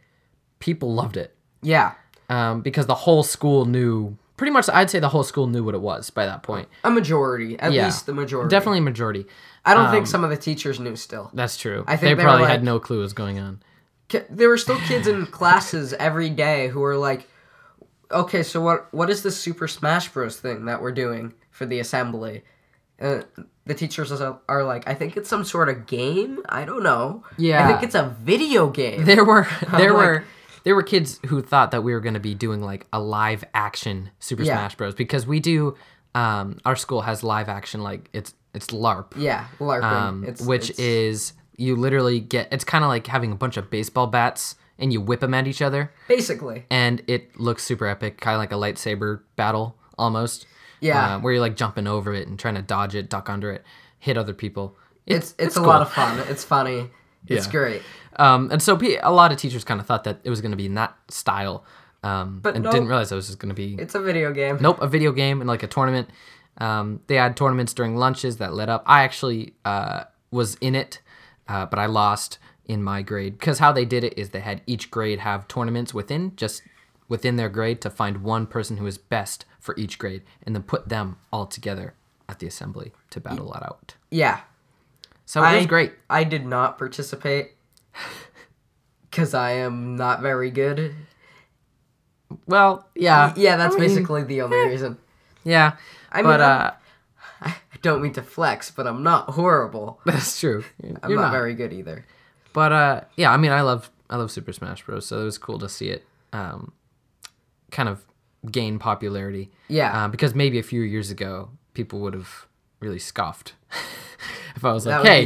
[0.59, 1.93] people loved it Yeah.
[2.29, 4.69] um, because the whole school knew pretty much.
[4.71, 6.69] I'd say the whole school knew what it was by that point.
[6.85, 7.59] A majority.
[7.59, 7.87] At Yeah.
[7.87, 8.49] least the majority.
[8.51, 9.27] Definitely a majority.
[9.65, 11.31] I don't think some of the teachers knew still.
[11.35, 11.85] That's true.
[11.87, 13.61] I think they they probably like- had no clue what was going on.
[14.31, 17.29] There were still kids in classes every day who were like,
[18.11, 20.37] okay, so what what is this Super Smash Bros.
[20.37, 22.45] thing that we're doing for the assembly?
[23.01, 23.23] Uh,
[23.67, 26.41] the teachers are are like, I think it's some sort of game.
[26.49, 27.25] I don't know.
[27.37, 29.05] Yeah, I think it's a video game.
[29.05, 30.25] There were there were
[30.65, 33.45] there were kids who thought that we were going to be doing like a live
[33.55, 34.55] action Super Yeah.
[34.57, 35.77] Smash Bros because we do.
[36.15, 39.83] Um, our school has live action like it's it's LARP, yeah, LARPing.
[39.83, 43.57] um, it's, which it's- is you literally get it's kind of like having a bunch
[43.59, 47.87] of baseball bats and you whip them at each other basically and it looks super
[47.87, 50.47] epic, kind of like a lightsaber battle almost.
[50.87, 51.17] Yeah.
[51.17, 53.65] uh, where you're like jumping over it and trying to dodge it, duck under it,
[53.99, 54.77] hit other people.
[55.07, 55.69] it's it's, a cool.
[55.69, 56.19] lot of fun.
[56.29, 56.91] It's funny.
[57.29, 57.53] It's Yeah.
[57.53, 57.83] great.
[58.19, 60.57] Um, and so a lot of teachers kind of thought that it was going to
[60.57, 61.65] be in that style,
[62.05, 62.71] um, But and no.
[62.71, 64.59] didn't realize it was just going to be It's a video game.
[64.61, 66.09] nope a video game and like a tournament.
[66.59, 68.83] Um, they had tournaments during lunches that lit up.
[68.87, 71.01] I actually uh, was in it,
[71.49, 74.61] uh, but I lost in my grade because how they did it is they had
[74.67, 76.63] each grade have tournaments within just
[77.09, 80.63] within their grade to find one person who is best for each grade and then
[80.63, 81.95] put them all together
[82.29, 83.95] at the assembly to battle it out.
[84.11, 84.41] Yeah,
[85.25, 85.93] So it was great.
[86.11, 87.53] I did not participate
[89.11, 90.95] because I am not very good.
[92.47, 94.99] Well, yeah, Yeah, that's I mean, basically the only reason.
[95.45, 95.77] yeah.
[96.13, 96.71] I mean, I'm- uh,
[97.49, 100.01] I don't mean to flex, but I'm not horrible.
[100.07, 100.65] that's true.
[100.83, 101.33] I'm You're not, not.
[101.33, 102.05] very good either.
[102.53, 105.05] But uh, yeah, I mean, I love I love Super Smash Bros.
[105.07, 106.73] So it was cool to see it um,
[107.77, 107.97] kind of
[108.59, 109.51] gain popularity.
[109.69, 109.91] Yeah.
[109.97, 112.47] Uh, because maybe a few years ago, people would have
[112.81, 113.55] really scoffed
[114.57, 115.21] if I was like, "Hey,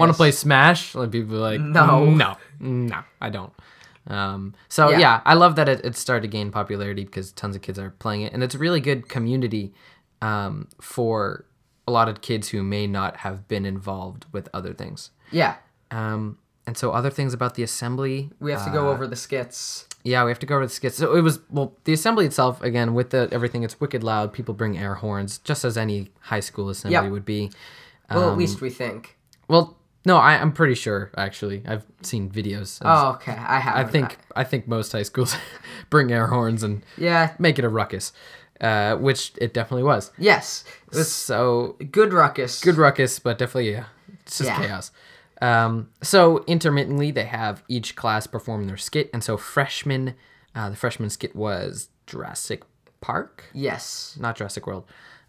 [0.00, 2.04] want to play Smash?" Like people be like, No.
[2.22, 3.52] no, no, I don't."
[4.08, 4.98] Um, so Yeah.
[5.04, 5.20] yeah.
[5.24, 8.22] I love that it, it started to gain popularity because tons of kids are playing
[8.22, 9.74] it, and it's a really good community
[10.22, 11.44] um, for
[11.88, 15.10] a lot of kids who may not have been involved with other things.
[15.30, 15.56] Yeah,
[15.90, 18.30] Um, and so other things about the assembly.
[18.40, 19.85] we have to go over the skits.
[20.06, 20.96] Yeah, we have to go over the skits.
[20.96, 23.64] So it was well, the assembly itself again with the everything.
[23.64, 24.32] It's wicked loud.
[24.32, 27.10] People bring air horns, just as any high school assembly Yep.
[27.10, 27.50] would be.
[28.10, 29.16] Well, Um, at least we think.
[29.48, 31.62] Well, no, I, I'm pretty sure actually.
[31.66, 32.80] I've seen videos.
[32.80, 33.32] of- Oh, okay.
[33.32, 33.74] I have.
[33.76, 35.34] I think I think most high schools
[35.90, 37.32] bring air horns and Yeah.
[37.40, 38.12] make it a ruckus,
[38.60, 40.12] uh, which it definitely was.
[40.18, 40.62] Yes.
[40.92, 42.60] It was So good ruckus.
[42.62, 43.86] good ruckus, but definitely yeah,
[44.22, 44.58] it's just Yeah.
[44.60, 44.92] chaos.
[45.42, 50.14] Um, so intermittently, they have each class perform their skit, and so freshman,
[50.54, 52.62] uh, the freshman skit was Jurassic
[53.00, 54.16] Park, Yes.
[54.18, 54.84] not Jurassic World.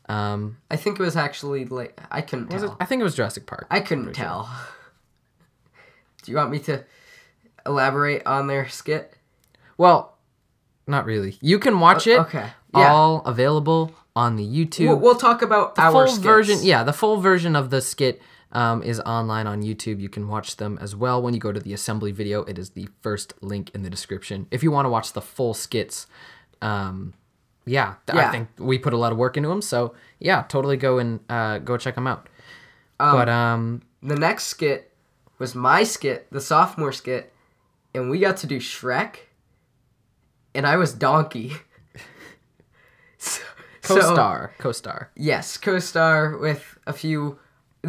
[0.10, 2.68] Um, I think it was actually like I couldn't was it?
[2.68, 2.78] tell.
[2.80, 3.68] I think it was Jurassic Park.
[3.70, 4.50] I couldn't tell.
[6.24, 6.84] Do you want me to
[7.66, 9.14] elaborate on their skit?
[9.78, 10.14] well,
[10.90, 11.38] not really.
[11.42, 12.18] You can watch it.
[12.20, 12.50] okay.
[12.74, 12.92] Yeah.
[12.94, 14.88] All available on the YouTube.
[14.88, 16.20] We'll, we'll talk about the our full skits.
[16.24, 20.28] version yeah the full version of the skit um, is online on youtube you can
[20.28, 23.34] watch them as well when you go to the assembly video it is the first
[23.42, 26.08] link in the description if you want to watch the full skits
[26.62, 27.14] um,
[27.66, 28.28] yeah, Yeah.
[28.30, 31.20] i think we put a lot of work into them so yeah totally go and
[31.30, 32.28] uh, go check them out
[32.98, 34.92] but um The next skit
[35.40, 37.32] was my skit, the sophomore skit,
[37.94, 39.18] and we got to do Shrek,
[40.56, 41.52] and I was Donkey.
[43.18, 43.42] so,
[43.82, 47.38] so- co-star co-star yes, co-star with a few.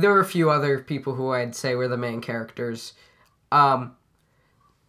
[0.01, 2.93] There were a few other people who I'd say were the main characters.
[3.51, 3.97] Um,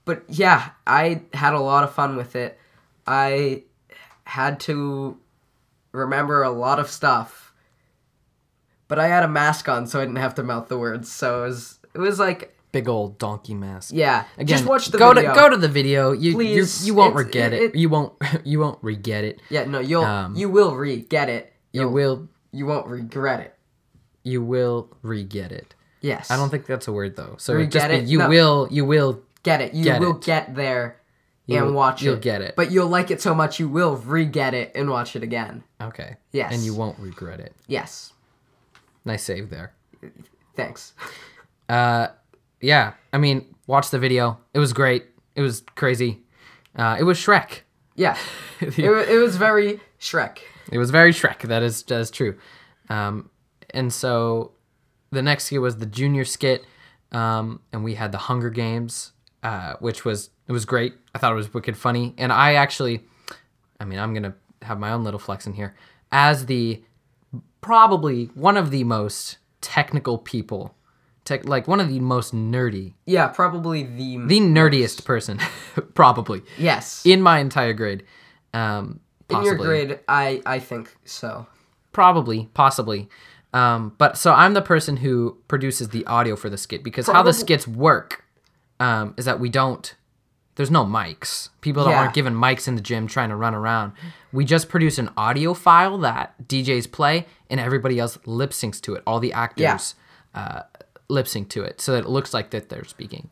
[0.06, 2.58] but yeah, I had a lot of fun with it.
[3.08, 3.64] I
[4.24, 5.18] had to
[5.92, 7.54] remember a lot of stuff,
[8.88, 11.12] but I had a mask on, so I didn't have to mouth the words.
[11.12, 14.26] So it was it was like big old donkey mask yeah.
[14.38, 15.34] Again, just watch the go video.
[15.34, 18.14] to go to the video you Please, you, you won't regret it, it- you won't
[18.46, 21.52] you won't regret it yeah, no, you'll um, you will re get it.
[21.72, 23.56] you You'll- will you won't regret it.
[24.24, 27.36] You will re-get it Yes, I don't think that's a word though.
[27.40, 28.06] So it just be, it?
[28.06, 28.30] you No.
[28.30, 29.74] will you will get it.
[29.74, 30.22] You Get will it.
[30.24, 30.96] get there
[31.50, 32.06] and watch it.
[32.06, 32.56] you'll get it.
[32.56, 35.64] But you'll like it so much you will re-get it and watch it again.
[35.82, 36.16] okay.
[36.32, 36.54] Yes.
[36.54, 37.54] And you won't regret it.
[37.68, 38.14] Yes.
[39.04, 39.74] Nice save there.
[40.56, 40.94] Thanks.
[41.68, 42.08] Uh,
[42.62, 42.94] yeah.
[43.12, 44.38] I mean, watch the video.
[44.54, 45.06] It was great.
[45.36, 46.22] It was crazy.
[46.76, 47.62] Uh, it was Shrek.
[47.96, 48.18] Yeah.
[48.62, 50.38] it, it was very Shrek.
[50.72, 51.42] It was very Shrek.
[51.42, 52.38] That is that is true.
[52.90, 53.30] Um,
[53.74, 54.52] and so
[55.12, 56.66] the next skit was the junior skit,
[57.12, 60.94] um, and we had the Hunger Games, uh, which was it was great.
[61.14, 63.02] I thought it was wicked funny, and I actually,
[63.80, 65.76] I mean, I'm gonna have my own little flex in here
[66.12, 66.84] as the
[67.62, 70.76] probably one of the most technical people,
[71.26, 75.40] tech like one of the most nerdy, Yeah, probably the, the nerdiest person,
[75.94, 77.06] probably yes.
[77.06, 78.04] in my entire grade.
[78.54, 81.48] Um, In your grade, I I think so.
[81.92, 83.10] Probably, possibly.
[83.54, 87.24] Um, but so I'm the person who produces the audio for the skit because how
[87.24, 88.24] the skits work
[88.80, 89.96] um, is that we don't.
[90.56, 91.50] There's no mics.
[91.62, 92.00] People Yeah.
[92.00, 93.94] aren't given mics in the gym trying to run around.
[94.34, 98.96] We just produce an audio file that DJs play and everybody else lip syncs to
[98.96, 99.04] it.
[99.08, 99.96] All the actors
[100.36, 100.64] uh,
[101.08, 103.30] lip sync to it so that it looks like that they're speaking,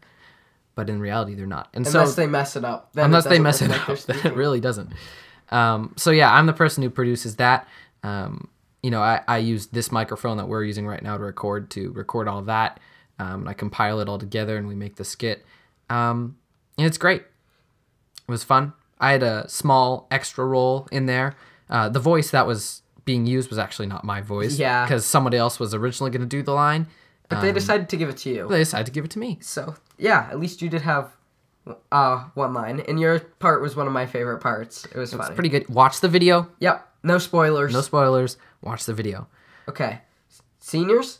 [0.73, 1.67] but in reality they're not.
[1.73, 2.91] And Unless so they mess it up.
[2.95, 4.93] Unless they mess it like up, then it really doesn't.
[5.51, 7.67] Um, so yeah, I'm the person who produces that.
[8.03, 8.47] Um,
[8.83, 11.91] you know, I, I use this microphone that we're using right now to record to
[11.91, 12.79] record all that.
[13.19, 15.45] Um, and I compile it all together and we make the skit.
[15.89, 16.37] Um,
[16.77, 17.21] and it's great.
[17.21, 18.73] It was fun.
[18.99, 21.35] I had a small extra role in there.
[21.69, 24.59] Uh, the voice that was being used was actually not my voice.
[24.59, 24.85] Yeah.
[24.85, 26.87] Because somebody else was originally going to do the line.
[27.29, 28.47] But they decided to give it to you.
[28.47, 29.37] They decided to give it to me.
[29.41, 31.11] So yeah, at least you did have
[31.91, 34.85] uh one line, and your part was one of my favorite parts.
[34.85, 35.35] It was It's funny.
[35.35, 35.67] pretty good.
[35.67, 36.47] Watch the video.
[36.59, 36.87] Yep.
[37.03, 37.73] No spoilers.
[37.73, 38.37] No spoilers.
[38.61, 39.27] Watch the video.
[39.67, 40.01] Okay.
[40.59, 41.19] Seniors?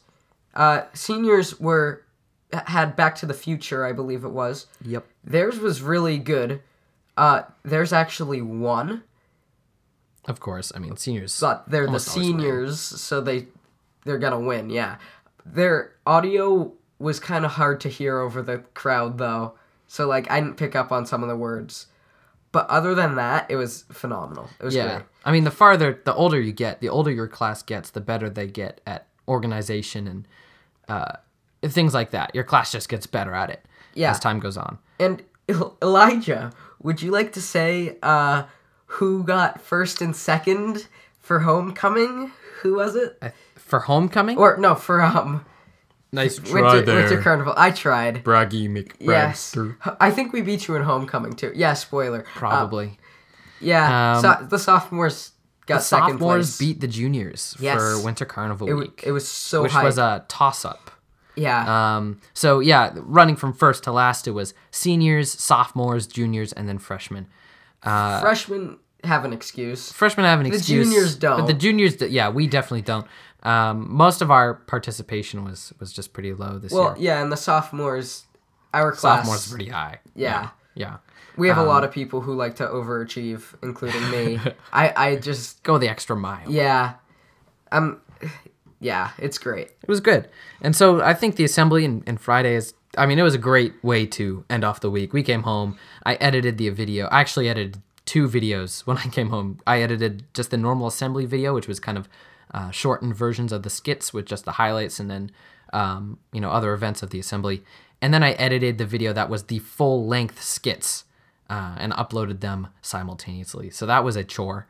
[0.54, 2.04] Uh seniors were
[2.52, 4.68] had Back to the Future, I believe it was.
[4.84, 5.06] Yep.
[5.24, 6.62] Theirs was really good.
[7.16, 9.04] Uh there's actually one,
[10.26, 10.72] Of course.
[10.76, 11.40] I mean, seniors.
[11.40, 12.40] but they're the almost always win.
[12.40, 13.48] seniors, so they
[14.06, 14.98] they're to win, yeah.
[15.46, 19.54] Their audio was kind of hard to hear over the crowd though.
[19.88, 21.88] So like I didn't pick up on some of the words.
[22.58, 24.50] But other than that, it was phenomenal.
[24.60, 24.88] It was Yeah.
[24.96, 25.06] great.
[25.26, 28.32] I mean, the farther, the older you get, the older your class gets, the better
[28.32, 30.28] they get at organization and
[30.90, 31.18] uh,
[31.62, 32.34] things like that.
[32.34, 34.10] Your class just gets better at it Yeah.
[34.10, 34.80] as time goes on.
[35.00, 35.22] And
[35.84, 38.46] Elijah, would you like to say uh,
[38.88, 40.88] who got first and second
[41.20, 42.32] for homecoming?
[42.64, 43.20] Who was it?
[43.22, 45.46] I, for homecoming, Or no, for um,
[46.12, 47.54] Nice try Winter, Winter Carnival.
[47.58, 48.24] I tried.
[48.24, 49.76] Braggy McBragster.
[49.86, 49.96] Yes.
[50.00, 51.52] I think we beat you in Homecoming too.
[51.56, 52.22] Yeah, spoiler.
[52.22, 52.98] Uh, Probably.
[53.60, 54.16] yeah.
[54.16, 55.32] Um, so, the sophomores
[55.66, 56.60] got the second sophomores place.
[56.60, 57.78] beat the juniors Yes.
[57.78, 59.84] for Winter Carnival it, week, it was so which hype.
[59.84, 60.92] was a toss up.
[61.36, 61.98] yeah.
[61.98, 66.78] Um, so yeah, running from first to last, it was seniors, sophomores, juniors, and then
[66.78, 67.28] freshmen.
[67.84, 69.92] Uh, Freshmen have an excuse.
[69.92, 70.88] freshmen have an The excuse.
[70.88, 71.60] juniors but the don't.
[71.60, 73.06] juniors, yeah, we definitely don't.
[73.44, 76.92] Um, most of our participation was was just pretty low this Well, year.
[76.94, 78.26] Well, yeah, and the sophomores,
[78.74, 79.20] our class.
[79.20, 80.00] Sophomores pretty high.
[80.16, 80.50] Yeah.
[80.76, 80.98] yeah.
[81.38, 84.40] We have a Um, lot of people who like to overachieve, including me.
[84.74, 86.50] I, I just, Go the extra mile.
[86.50, 86.94] yeah.
[87.72, 88.02] Um,
[88.80, 89.68] yeah, it's great.
[89.84, 90.30] It was good.
[90.62, 93.40] And so I think the assembly and, and Friday is, I mean, it was a
[93.40, 95.14] great way to end off the week.
[95.14, 95.78] We came home.
[96.06, 97.06] I edited the video.
[97.08, 99.60] I actually edited two videos when I came home.
[99.68, 102.08] I edited just the normal assembly video, which was kind of
[102.58, 105.32] uh, shortened versions of the skits with just the highlights and then,
[105.74, 107.64] um, you know, other events of the assembly.
[108.02, 111.04] And then I edited the video that was the full length skits
[111.50, 113.70] uh, and uploaded them simultaneously.
[113.70, 114.66] So that was a chore.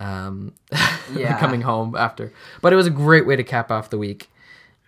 [0.00, 0.52] Um,
[1.14, 1.38] Yeah.
[1.38, 2.32] coming home after.
[2.62, 4.30] But it was a great way to cap off the week.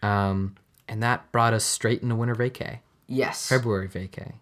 [0.03, 0.55] Um,
[0.89, 2.79] and that brought us straight into winter vacay,
[3.09, 3.49] Yes.
[3.49, 4.35] February vacay.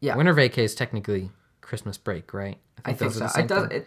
[0.00, 0.16] Yeah.
[0.16, 2.58] Winter vacay is technically Christmas break, right?
[2.84, 3.18] I think so.
[3.18, 3.64] are the same It does.
[3.70, 3.86] It,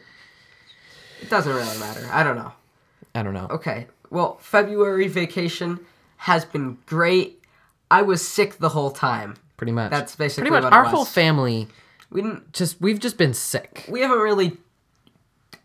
[1.21, 2.07] it doesn't really matter.
[2.11, 2.51] I don't know.
[3.17, 3.47] I don't know.
[3.49, 3.87] Okay.
[4.11, 5.79] Well, February vacation
[6.17, 7.41] has been great.
[7.89, 9.35] I was sick the whole time.
[9.57, 9.89] Pretty much.
[9.89, 11.67] That's basically pretty much our whole family.
[12.11, 12.53] We didn't.
[12.53, 13.85] Just we've just been sick.
[13.89, 14.57] We haven't really.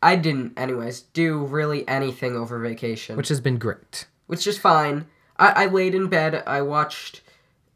[0.02, 4.06] I didn't, anyways, do really anything over vacation, which has been great.
[4.26, 5.06] which is fine.
[5.36, 6.42] I, I laid in bed.
[6.46, 7.20] I watched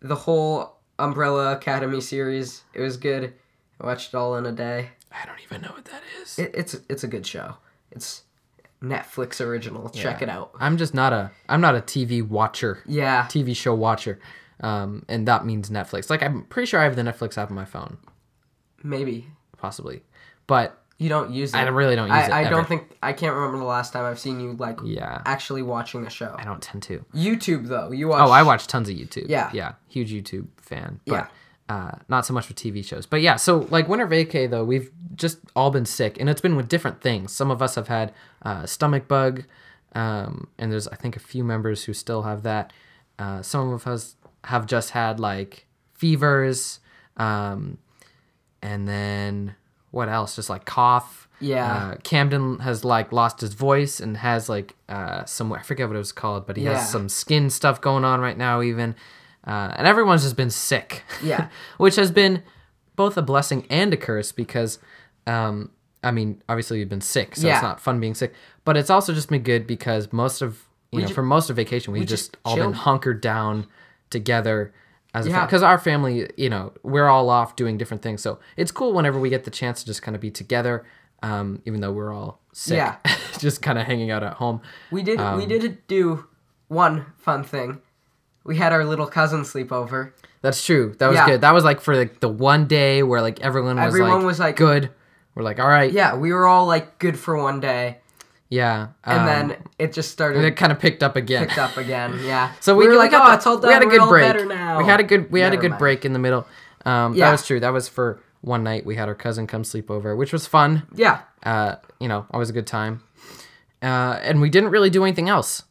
[0.01, 2.65] the whole Umbrella Academy series.
[2.75, 3.35] It was good.
[3.81, 4.89] I watched it all in a day.
[5.13, 6.39] I don't even know what that is.
[6.39, 7.59] It, it's it's a good show.
[7.93, 8.23] It's
[8.83, 9.89] Netflix original.
[9.89, 10.53] Check it out.
[10.61, 13.25] I'm just not a I'm not a TV watcher, Yeah.
[13.25, 14.19] TV show watcher,
[14.61, 16.11] um, and that means Netflix.
[16.11, 17.99] Like I'm pretty sure I have the Netflix app on my phone,
[18.83, 20.03] Maybe possibly,
[20.47, 21.59] but you don't use it.
[21.59, 22.31] I really don't use I, it.
[22.33, 22.51] I ever.
[22.51, 26.07] don't think I can't remember the last time I've seen you like Yeah, actually watching
[26.07, 26.35] a show.
[26.39, 27.05] I don't tend to.
[27.15, 28.27] YouTube though, you watch.
[28.27, 29.27] Oh, I watch tons of YouTube.
[29.29, 29.51] Yeah.
[29.53, 31.01] yeah, huge YouTube fan.
[31.07, 31.31] But
[31.69, 33.07] uh, not so much with TV shows.
[33.07, 36.57] But yeah, so like winter vacay though, we've just all been sick, and it's been
[36.57, 37.33] with different things.
[37.33, 39.45] Some of us have had uh, stomach bug,
[39.95, 42.73] um, and there's I think a few members who still have that.
[43.19, 46.81] Uh, some of us have just had like fevers,
[47.17, 47.79] um,
[48.63, 49.55] and then
[49.91, 50.37] what else?
[50.37, 51.29] Just like cough.
[51.41, 51.75] Yeah.
[51.93, 55.95] Uh, Camden has like lost his voice and has like uh, some I forget what
[55.97, 56.75] it was called, but he Yeah.
[56.79, 58.95] has some skin stuff going on right now even,
[59.47, 61.03] uh, and everyone's just been sick.
[61.23, 61.49] Yeah.
[61.79, 62.43] which has been
[62.97, 64.79] both a blessing and a curse because,
[65.27, 65.71] um,
[66.03, 67.55] I mean, obviously you've been sick, so Yeah.
[67.55, 68.33] it's not fun being sick,
[68.65, 71.57] but it's also just been good because most of you know ju- for most of
[71.57, 73.67] vacation we've just just, all been hunkered down
[74.11, 74.73] together.
[75.15, 75.45] As Yeah.
[75.47, 79.19] because our family, you know, we're all off doing different things, so it's cool whenever
[79.19, 80.85] we get the chance to just kind of be together,
[81.23, 82.97] um, even though we're all sick, Yeah.
[83.39, 84.61] just kind of hanging out at home.
[84.91, 86.27] We did Um, we did do
[86.69, 87.81] one fun thing.
[88.47, 90.13] We had our little cousin sleepover.
[90.43, 90.95] That's true.
[90.99, 91.27] That was Yeah.
[91.27, 91.41] good.
[91.41, 94.39] That was like for like the one day where like everyone was Everyone like was
[94.39, 94.91] like- good.
[95.35, 97.99] We're like, all right, Yeah, we were all like good for one day,
[98.49, 98.89] yeah.
[99.05, 101.47] and um, then it just started and it kind of picked up again.
[101.47, 102.19] picked up again.
[102.25, 102.53] Yeah.
[102.61, 103.69] So we, were like, oh, the- it's all done.
[103.69, 104.25] We had a We're good all break.
[104.33, 104.79] better now.
[104.79, 105.79] We had a good we had a good mind.
[105.79, 106.47] break in the middle.
[106.87, 107.27] Um, Yeah.
[107.27, 107.61] That was true.
[107.61, 108.87] That was for one night.
[108.87, 110.85] We had our cousin come sleep over, which was fun.
[110.95, 111.21] Yeah.
[111.43, 113.03] Uh, you know, always a good time.
[113.83, 115.65] Uh, and we didn't really do anything else.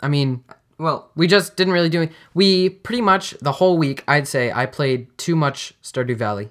[0.00, 0.42] I mean,
[0.78, 2.08] Well, we just didn't really do.
[2.34, 4.04] We pretty much the whole week.
[4.06, 6.50] I'd say I played too much Stardew Valley.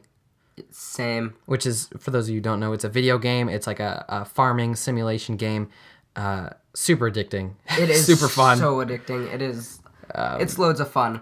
[0.71, 1.33] same.
[1.45, 3.79] which is for those of you who don't know it's a video game it's like
[3.79, 5.69] a, a farming simulation game
[6.15, 9.31] uh, super addicting It is super fun Um, So addicting.
[9.33, 9.79] It is.
[10.15, 11.21] it's loads of fun.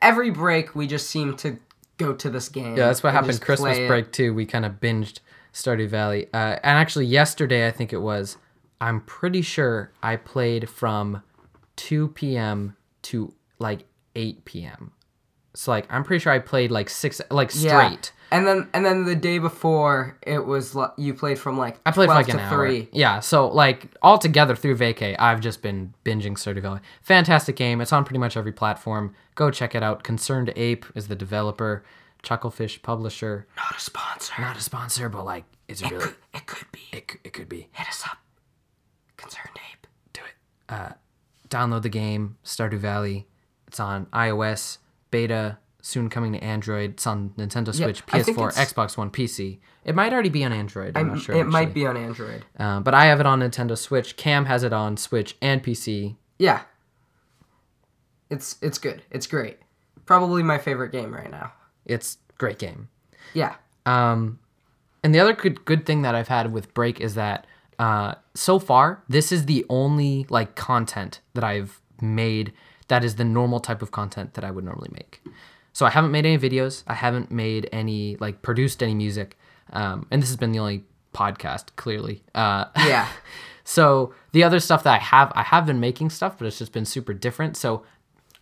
[0.00, 1.58] Every break, we just seem to
[1.98, 2.76] go to this game.
[2.76, 3.88] yeah that's what happened christmas play it.
[3.88, 5.18] break too we kind of binged
[5.52, 8.38] stardew valley uh, and actually yesterday i think it was
[8.80, 11.22] i'm pretty sure i played from
[11.88, 14.92] 2 p.m to like 8 p.m
[15.54, 17.96] so like i'm pretty sure i played like six like straight Yeah.
[18.32, 21.90] And then and then the day before, it was li- you played from like I
[21.90, 22.68] played for like an to hour.
[22.68, 22.88] 3.
[22.92, 26.78] Yeah, so like all together through vacay, I've just been binging Stardew Valley.
[27.02, 27.80] Fantastic game.
[27.80, 29.16] It's on pretty much every platform.
[29.34, 30.04] Go check it out.
[30.04, 31.82] ConcernedApe is the developer.
[32.22, 33.48] Chucklefish publisher.
[33.56, 34.32] Not a sponsor.
[34.38, 36.82] Not a sponsor, but like it's really Could- it could be.
[36.92, 37.68] it, it could be.
[37.72, 38.18] Hit us up.
[39.16, 39.88] Concerned ape.
[40.12, 40.72] Do it.
[40.72, 40.90] Uh,
[41.50, 43.26] download the game Stardew Valley.
[43.66, 44.78] It's on iOS
[45.10, 45.58] beta.
[45.82, 46.90] Soon coming to Android.
[46.90, 49.60] It's on Nintendo Switch, think PS4, Xbox One, PC.
[49.82, 50.94] It might already be on Android.
[50.94, 51.34] I'm, I'm- not sure.
[51.34, 52.44] it might be on Android.
[52.58, 54.16] Um, but I have it on Nintendo Switch.
[54.18, 56.16] Cam has it on Switch and PC.
[56.38, 56.62] Yeah.
[58.28, 59.02] It's it's good.
[59.10, 59.58] It's great.
[60.06, 61.52] Probably my favorite game right now.
[61.86, 62.88] It's great game.
[63.34, 63.54] Yeah.
[63.86, 64.38] Um,
[65.02, 67.46] and the other good good thing that I've had with Break is that
[67.84, 72.52] uh, so far this is the only like content that I've made
[72.88, 75.22] that is the normal type of content that I would normally make.
[75.72, 76.82] So I haven't made any videos.
[76.86, 79.36] I haven't made any like produced any music.
[79.72, 82.22] Um, and this has been the only podcast clearly.
[82.34, 83.06] Uh, Yeah.
[83.64, 86.72] so the other stuff that I have, I have been making stuff, but it's just
[86.72, 87.56] been super different.
[87.56, 87.84] So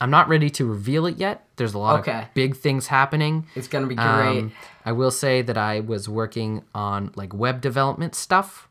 [0.00, 1.46] I'm not ready to reveal it yet.
[1.56, 2.18] There's a lot Okay.
[2.22, 3.46] of big things happening.
[3.54, 4.38] It's gonna be great.
[4.38, 4.52] Um,
[4.84, 8.67] I will say that I was working on like web development stuff,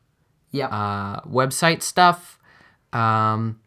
[0.51, 0.71] yep.
[0.71, 2.39] uh, website stuff,
[2.93, 3.59] um,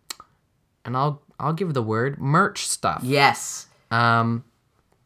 [0.85, 3.03] and I'll I'll give the word merch stuff.
[3.05, 3.67] yes.
[3.91, 4.45] Um,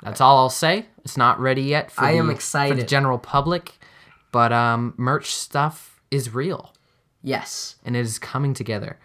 [0.02, 0.86] that's all I'll say.
[1.04, 3.72] It's not ready yet for I the, am for the general public,
[4.30, 6.74] but um, merch stuff is real
[7.22, 7.76] Yes.
[7.84, 8.98] and it is coming together.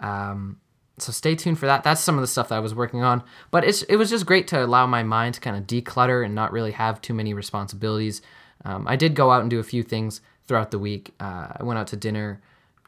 [0.00, 0.60] Um,
[0.98, 1.84] so stay tuned for that.
[1.84, 3.22] That's some of the stuff that I was working on.
[3.50, 6.34] But it's it was just great to allow my mind to kind of declutter and
[6.34, 8.20] not really have too many responsibilities.
[8.64, 10.20] Um, I did go out and do a few things
[10.50, 11.14] throughout the week.
[11.20, 12.40] Uh, I went out to dinner,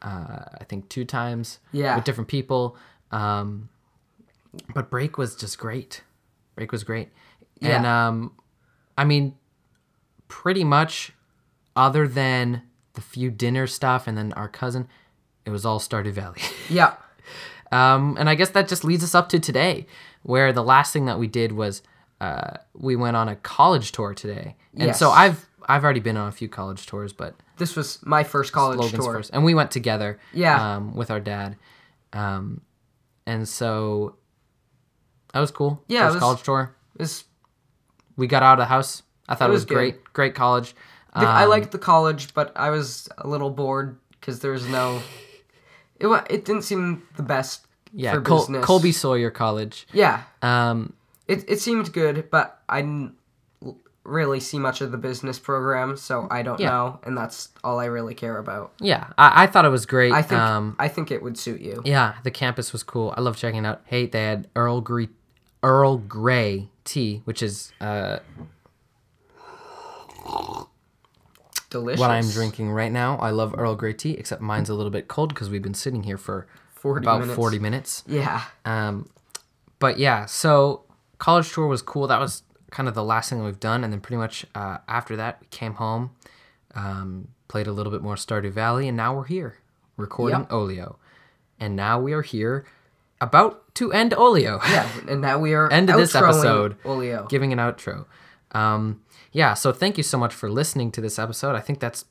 [0.03, 1.95] uh, I think two times Yeah.
[1.95, 2.77] with different people.
[3.13, 3.69] Um,
[4.75, 6.03] but break was just great.
[6.57, 7.11] Break was great.
[7.61, 8.33] And um,
[8.99, 9.37] I mean,
[10.27, 11.13] pretty much,
[11.77, 12.63] other than
[12.95, 14.89] the few dinner stuff and then our cousin,
[15.47, 16.41] it was all Stardew Valley.
[16.69, 16.95] yeah.
[17.71, 19.87] um, and I guess that just leads us up to today,
[20.25, 21.81] where the last thing that we did was
[22.21, 24.57] uh, we went on a college tour today.
[24.77, 28.25] And so I've I've already been on a few college tours, but This was my
[28.25, 29.13] first college Logan's tour.
[29.15, 30.19] first, and we went together.
[30.33, 30.77] Yeah.
[30.77, 31.57] Um, with our dad,
[32.13, 32.61] um,
[33.27, 34.17] and so
[35.33, 35.83] that was cool.
[35.89, 36.75] Yeah, it First was- college tour.
[36.97, 37.25] This
[38.17, 39.03] We got out of the house.
[39.29, 40.13] I thought It it was, was great.
[40.13, 40.75] Great college.
[41.15, 44.67] The- I Um, liked the college, but I was a little bored because there was
[44.69, 45.01] no.
[45.99, 48.65] It it didn't seem the best yeah, for Col- business.
[48.65, 49.87] Colby Sawyer College.
[49.93, 50.93] Yeah, Um,
[51.29, 52.83] it it seemed good, but I
[54.05, 56.71] really see much of the business program, so I don't Yeah.
[56.71, 58.73] know, and that's all I really care about.
[58.81, 60.13] yeah, I, I thought it was great.
[60.13, 61.81] I think Um, I think it would suit you.
[61.85, 63.15] yeah, the campus was cool.
[63.17, 63.81] I love checking it out.
[63.85, 65.09] Hey, they had Earl Grey,
[65.63, 68.19] Earl Grey tea, which is uh,
[71.71, 72.01] Delicious.
[72.01, 73.17] what I'm drinking right now.
[73.19, 76.03] I love Earl Grey tea, except mine's a little bit cold because we've been sitting
[76.03, 77.37] here for 40 about minutes.
[77.37, 78.05] 40 minutes.
[78.07, 78.43] Yeah.
[78.67, 79.09] Um,
[79.79, 80.83] but yeah, so
[81.19, 82.07] college tour was cool.
[82.09, 82.43] That was
[82.73, 85.47] kind of the last thing we've done, and then pretty much uh, after that, we
[85.49, 86.11] came home,
[86.75, 89.59] um, played a little bit more Stardew Valley, and now we're here
[89.97, 90.53] recording Yep.
[90.53, 90.97] Olio,
[91.61, 92.65] and now we are here
[93.21, 94.59] about to end Olio.
[94.69, 96.77] Yeah, and now we are End of this episode.
[96.85, 97.27] Olio.
[97.29, 98.07] giving an outro.
[98.51, 101.55] Um, yeah, so thank you so much for listening to this episode.
[101.55, 102.05] I think that's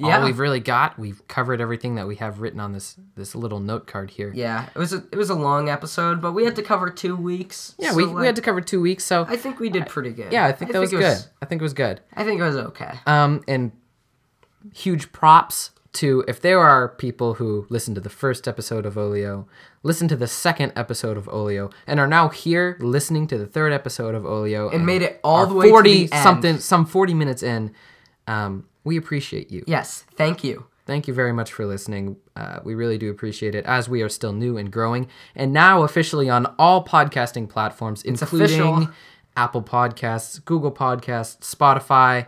[0.00, 0.18] Yeah.
[0.18, 0.98] all we've really got.
[0.98, 4.32] We've covered everything that we have written on this this little note card here.
[4.34, 7.16] Yeah, it was a it was a long episode, but we had to cover two
[7.16, 7.74] weeks.
[7.78, 9.86] Yeah, so, we, like, we had to cover two weeks, so I think we did
[9.86, 10.32] pretty good.
[10.32, 11.18] yeah, I think that was it good.
[11.42, 12.00] I think it was good.
[12.14, 12.94] I think it was okay.
[13.06, 13.72] Um, and
[14.72, 19.48] huge props to if there are people who listened to the first episode of Olio,
[19.82, 23.72] listen to the second episode of Olio, and are now here listening to the third
[23.72, 27.42] episode of Olio And made it all the way to forty something, some forty minutes
[27.42, 27.74] in.
[28.26, 29.64] Um, we appreciate you.
[29.66, 30.66] Yes, thank you.
[30.86, 32.16] Thank you very much for listening.
[32.34, 35.08] Uh, we really do appreciate it as we are still new and growing.
[35.36, 38.88] And now officially on all podcasting platforms, including official.
[39.36, 42.26] Apple Podcasts, Google Podcasts, Spotify,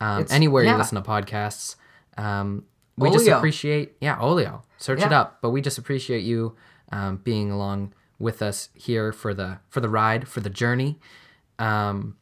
[0.00, 1.76] um, It's- anywhere you listen to podcasts.
[2.16, 2.64] Um,
[2.96, 3.36] we just Olio.
[3.36, 4.62] appreciate, yeah, Olio.
[4.78, 5.20] Search it Yeah.
[5.20, 5.38] up.
[5.42, 6.56] But we just appreciate you
[6.90, 10.98] um, being along with us here for the for the ride, for the journey.
[11.58, 12.16] Um,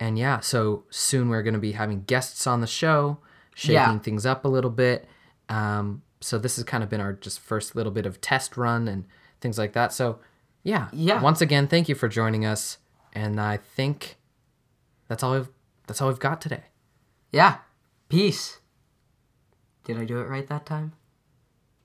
[0.00, 3.18] and yeah, so soon we're going to be having guests on the show,
[3.54, 3.98] shaking Yeah.
[3.98, 5.06] things up a little bit.
[5.48, 8.88] Um, so this has kind of been our just first little bit of test run
[8.88, 9.04] and
[9.40, 9.92] things like that.
[9.92, 10.18] So
[10.62, 11.20] yeah, Yeah.
[11.20, 12.78] Once again, thank you for joining us,
[13.12, 14.16] and I think
[15.08, 15.48] that's all we've
[15.86, 16.64] that's all we've got today.
[17.30, 17.58] Yeah.
[18.08, 18.60] Peace.
[19.84, 20.92] Did I do it right that time?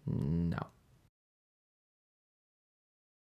[0.07, 0.67] No.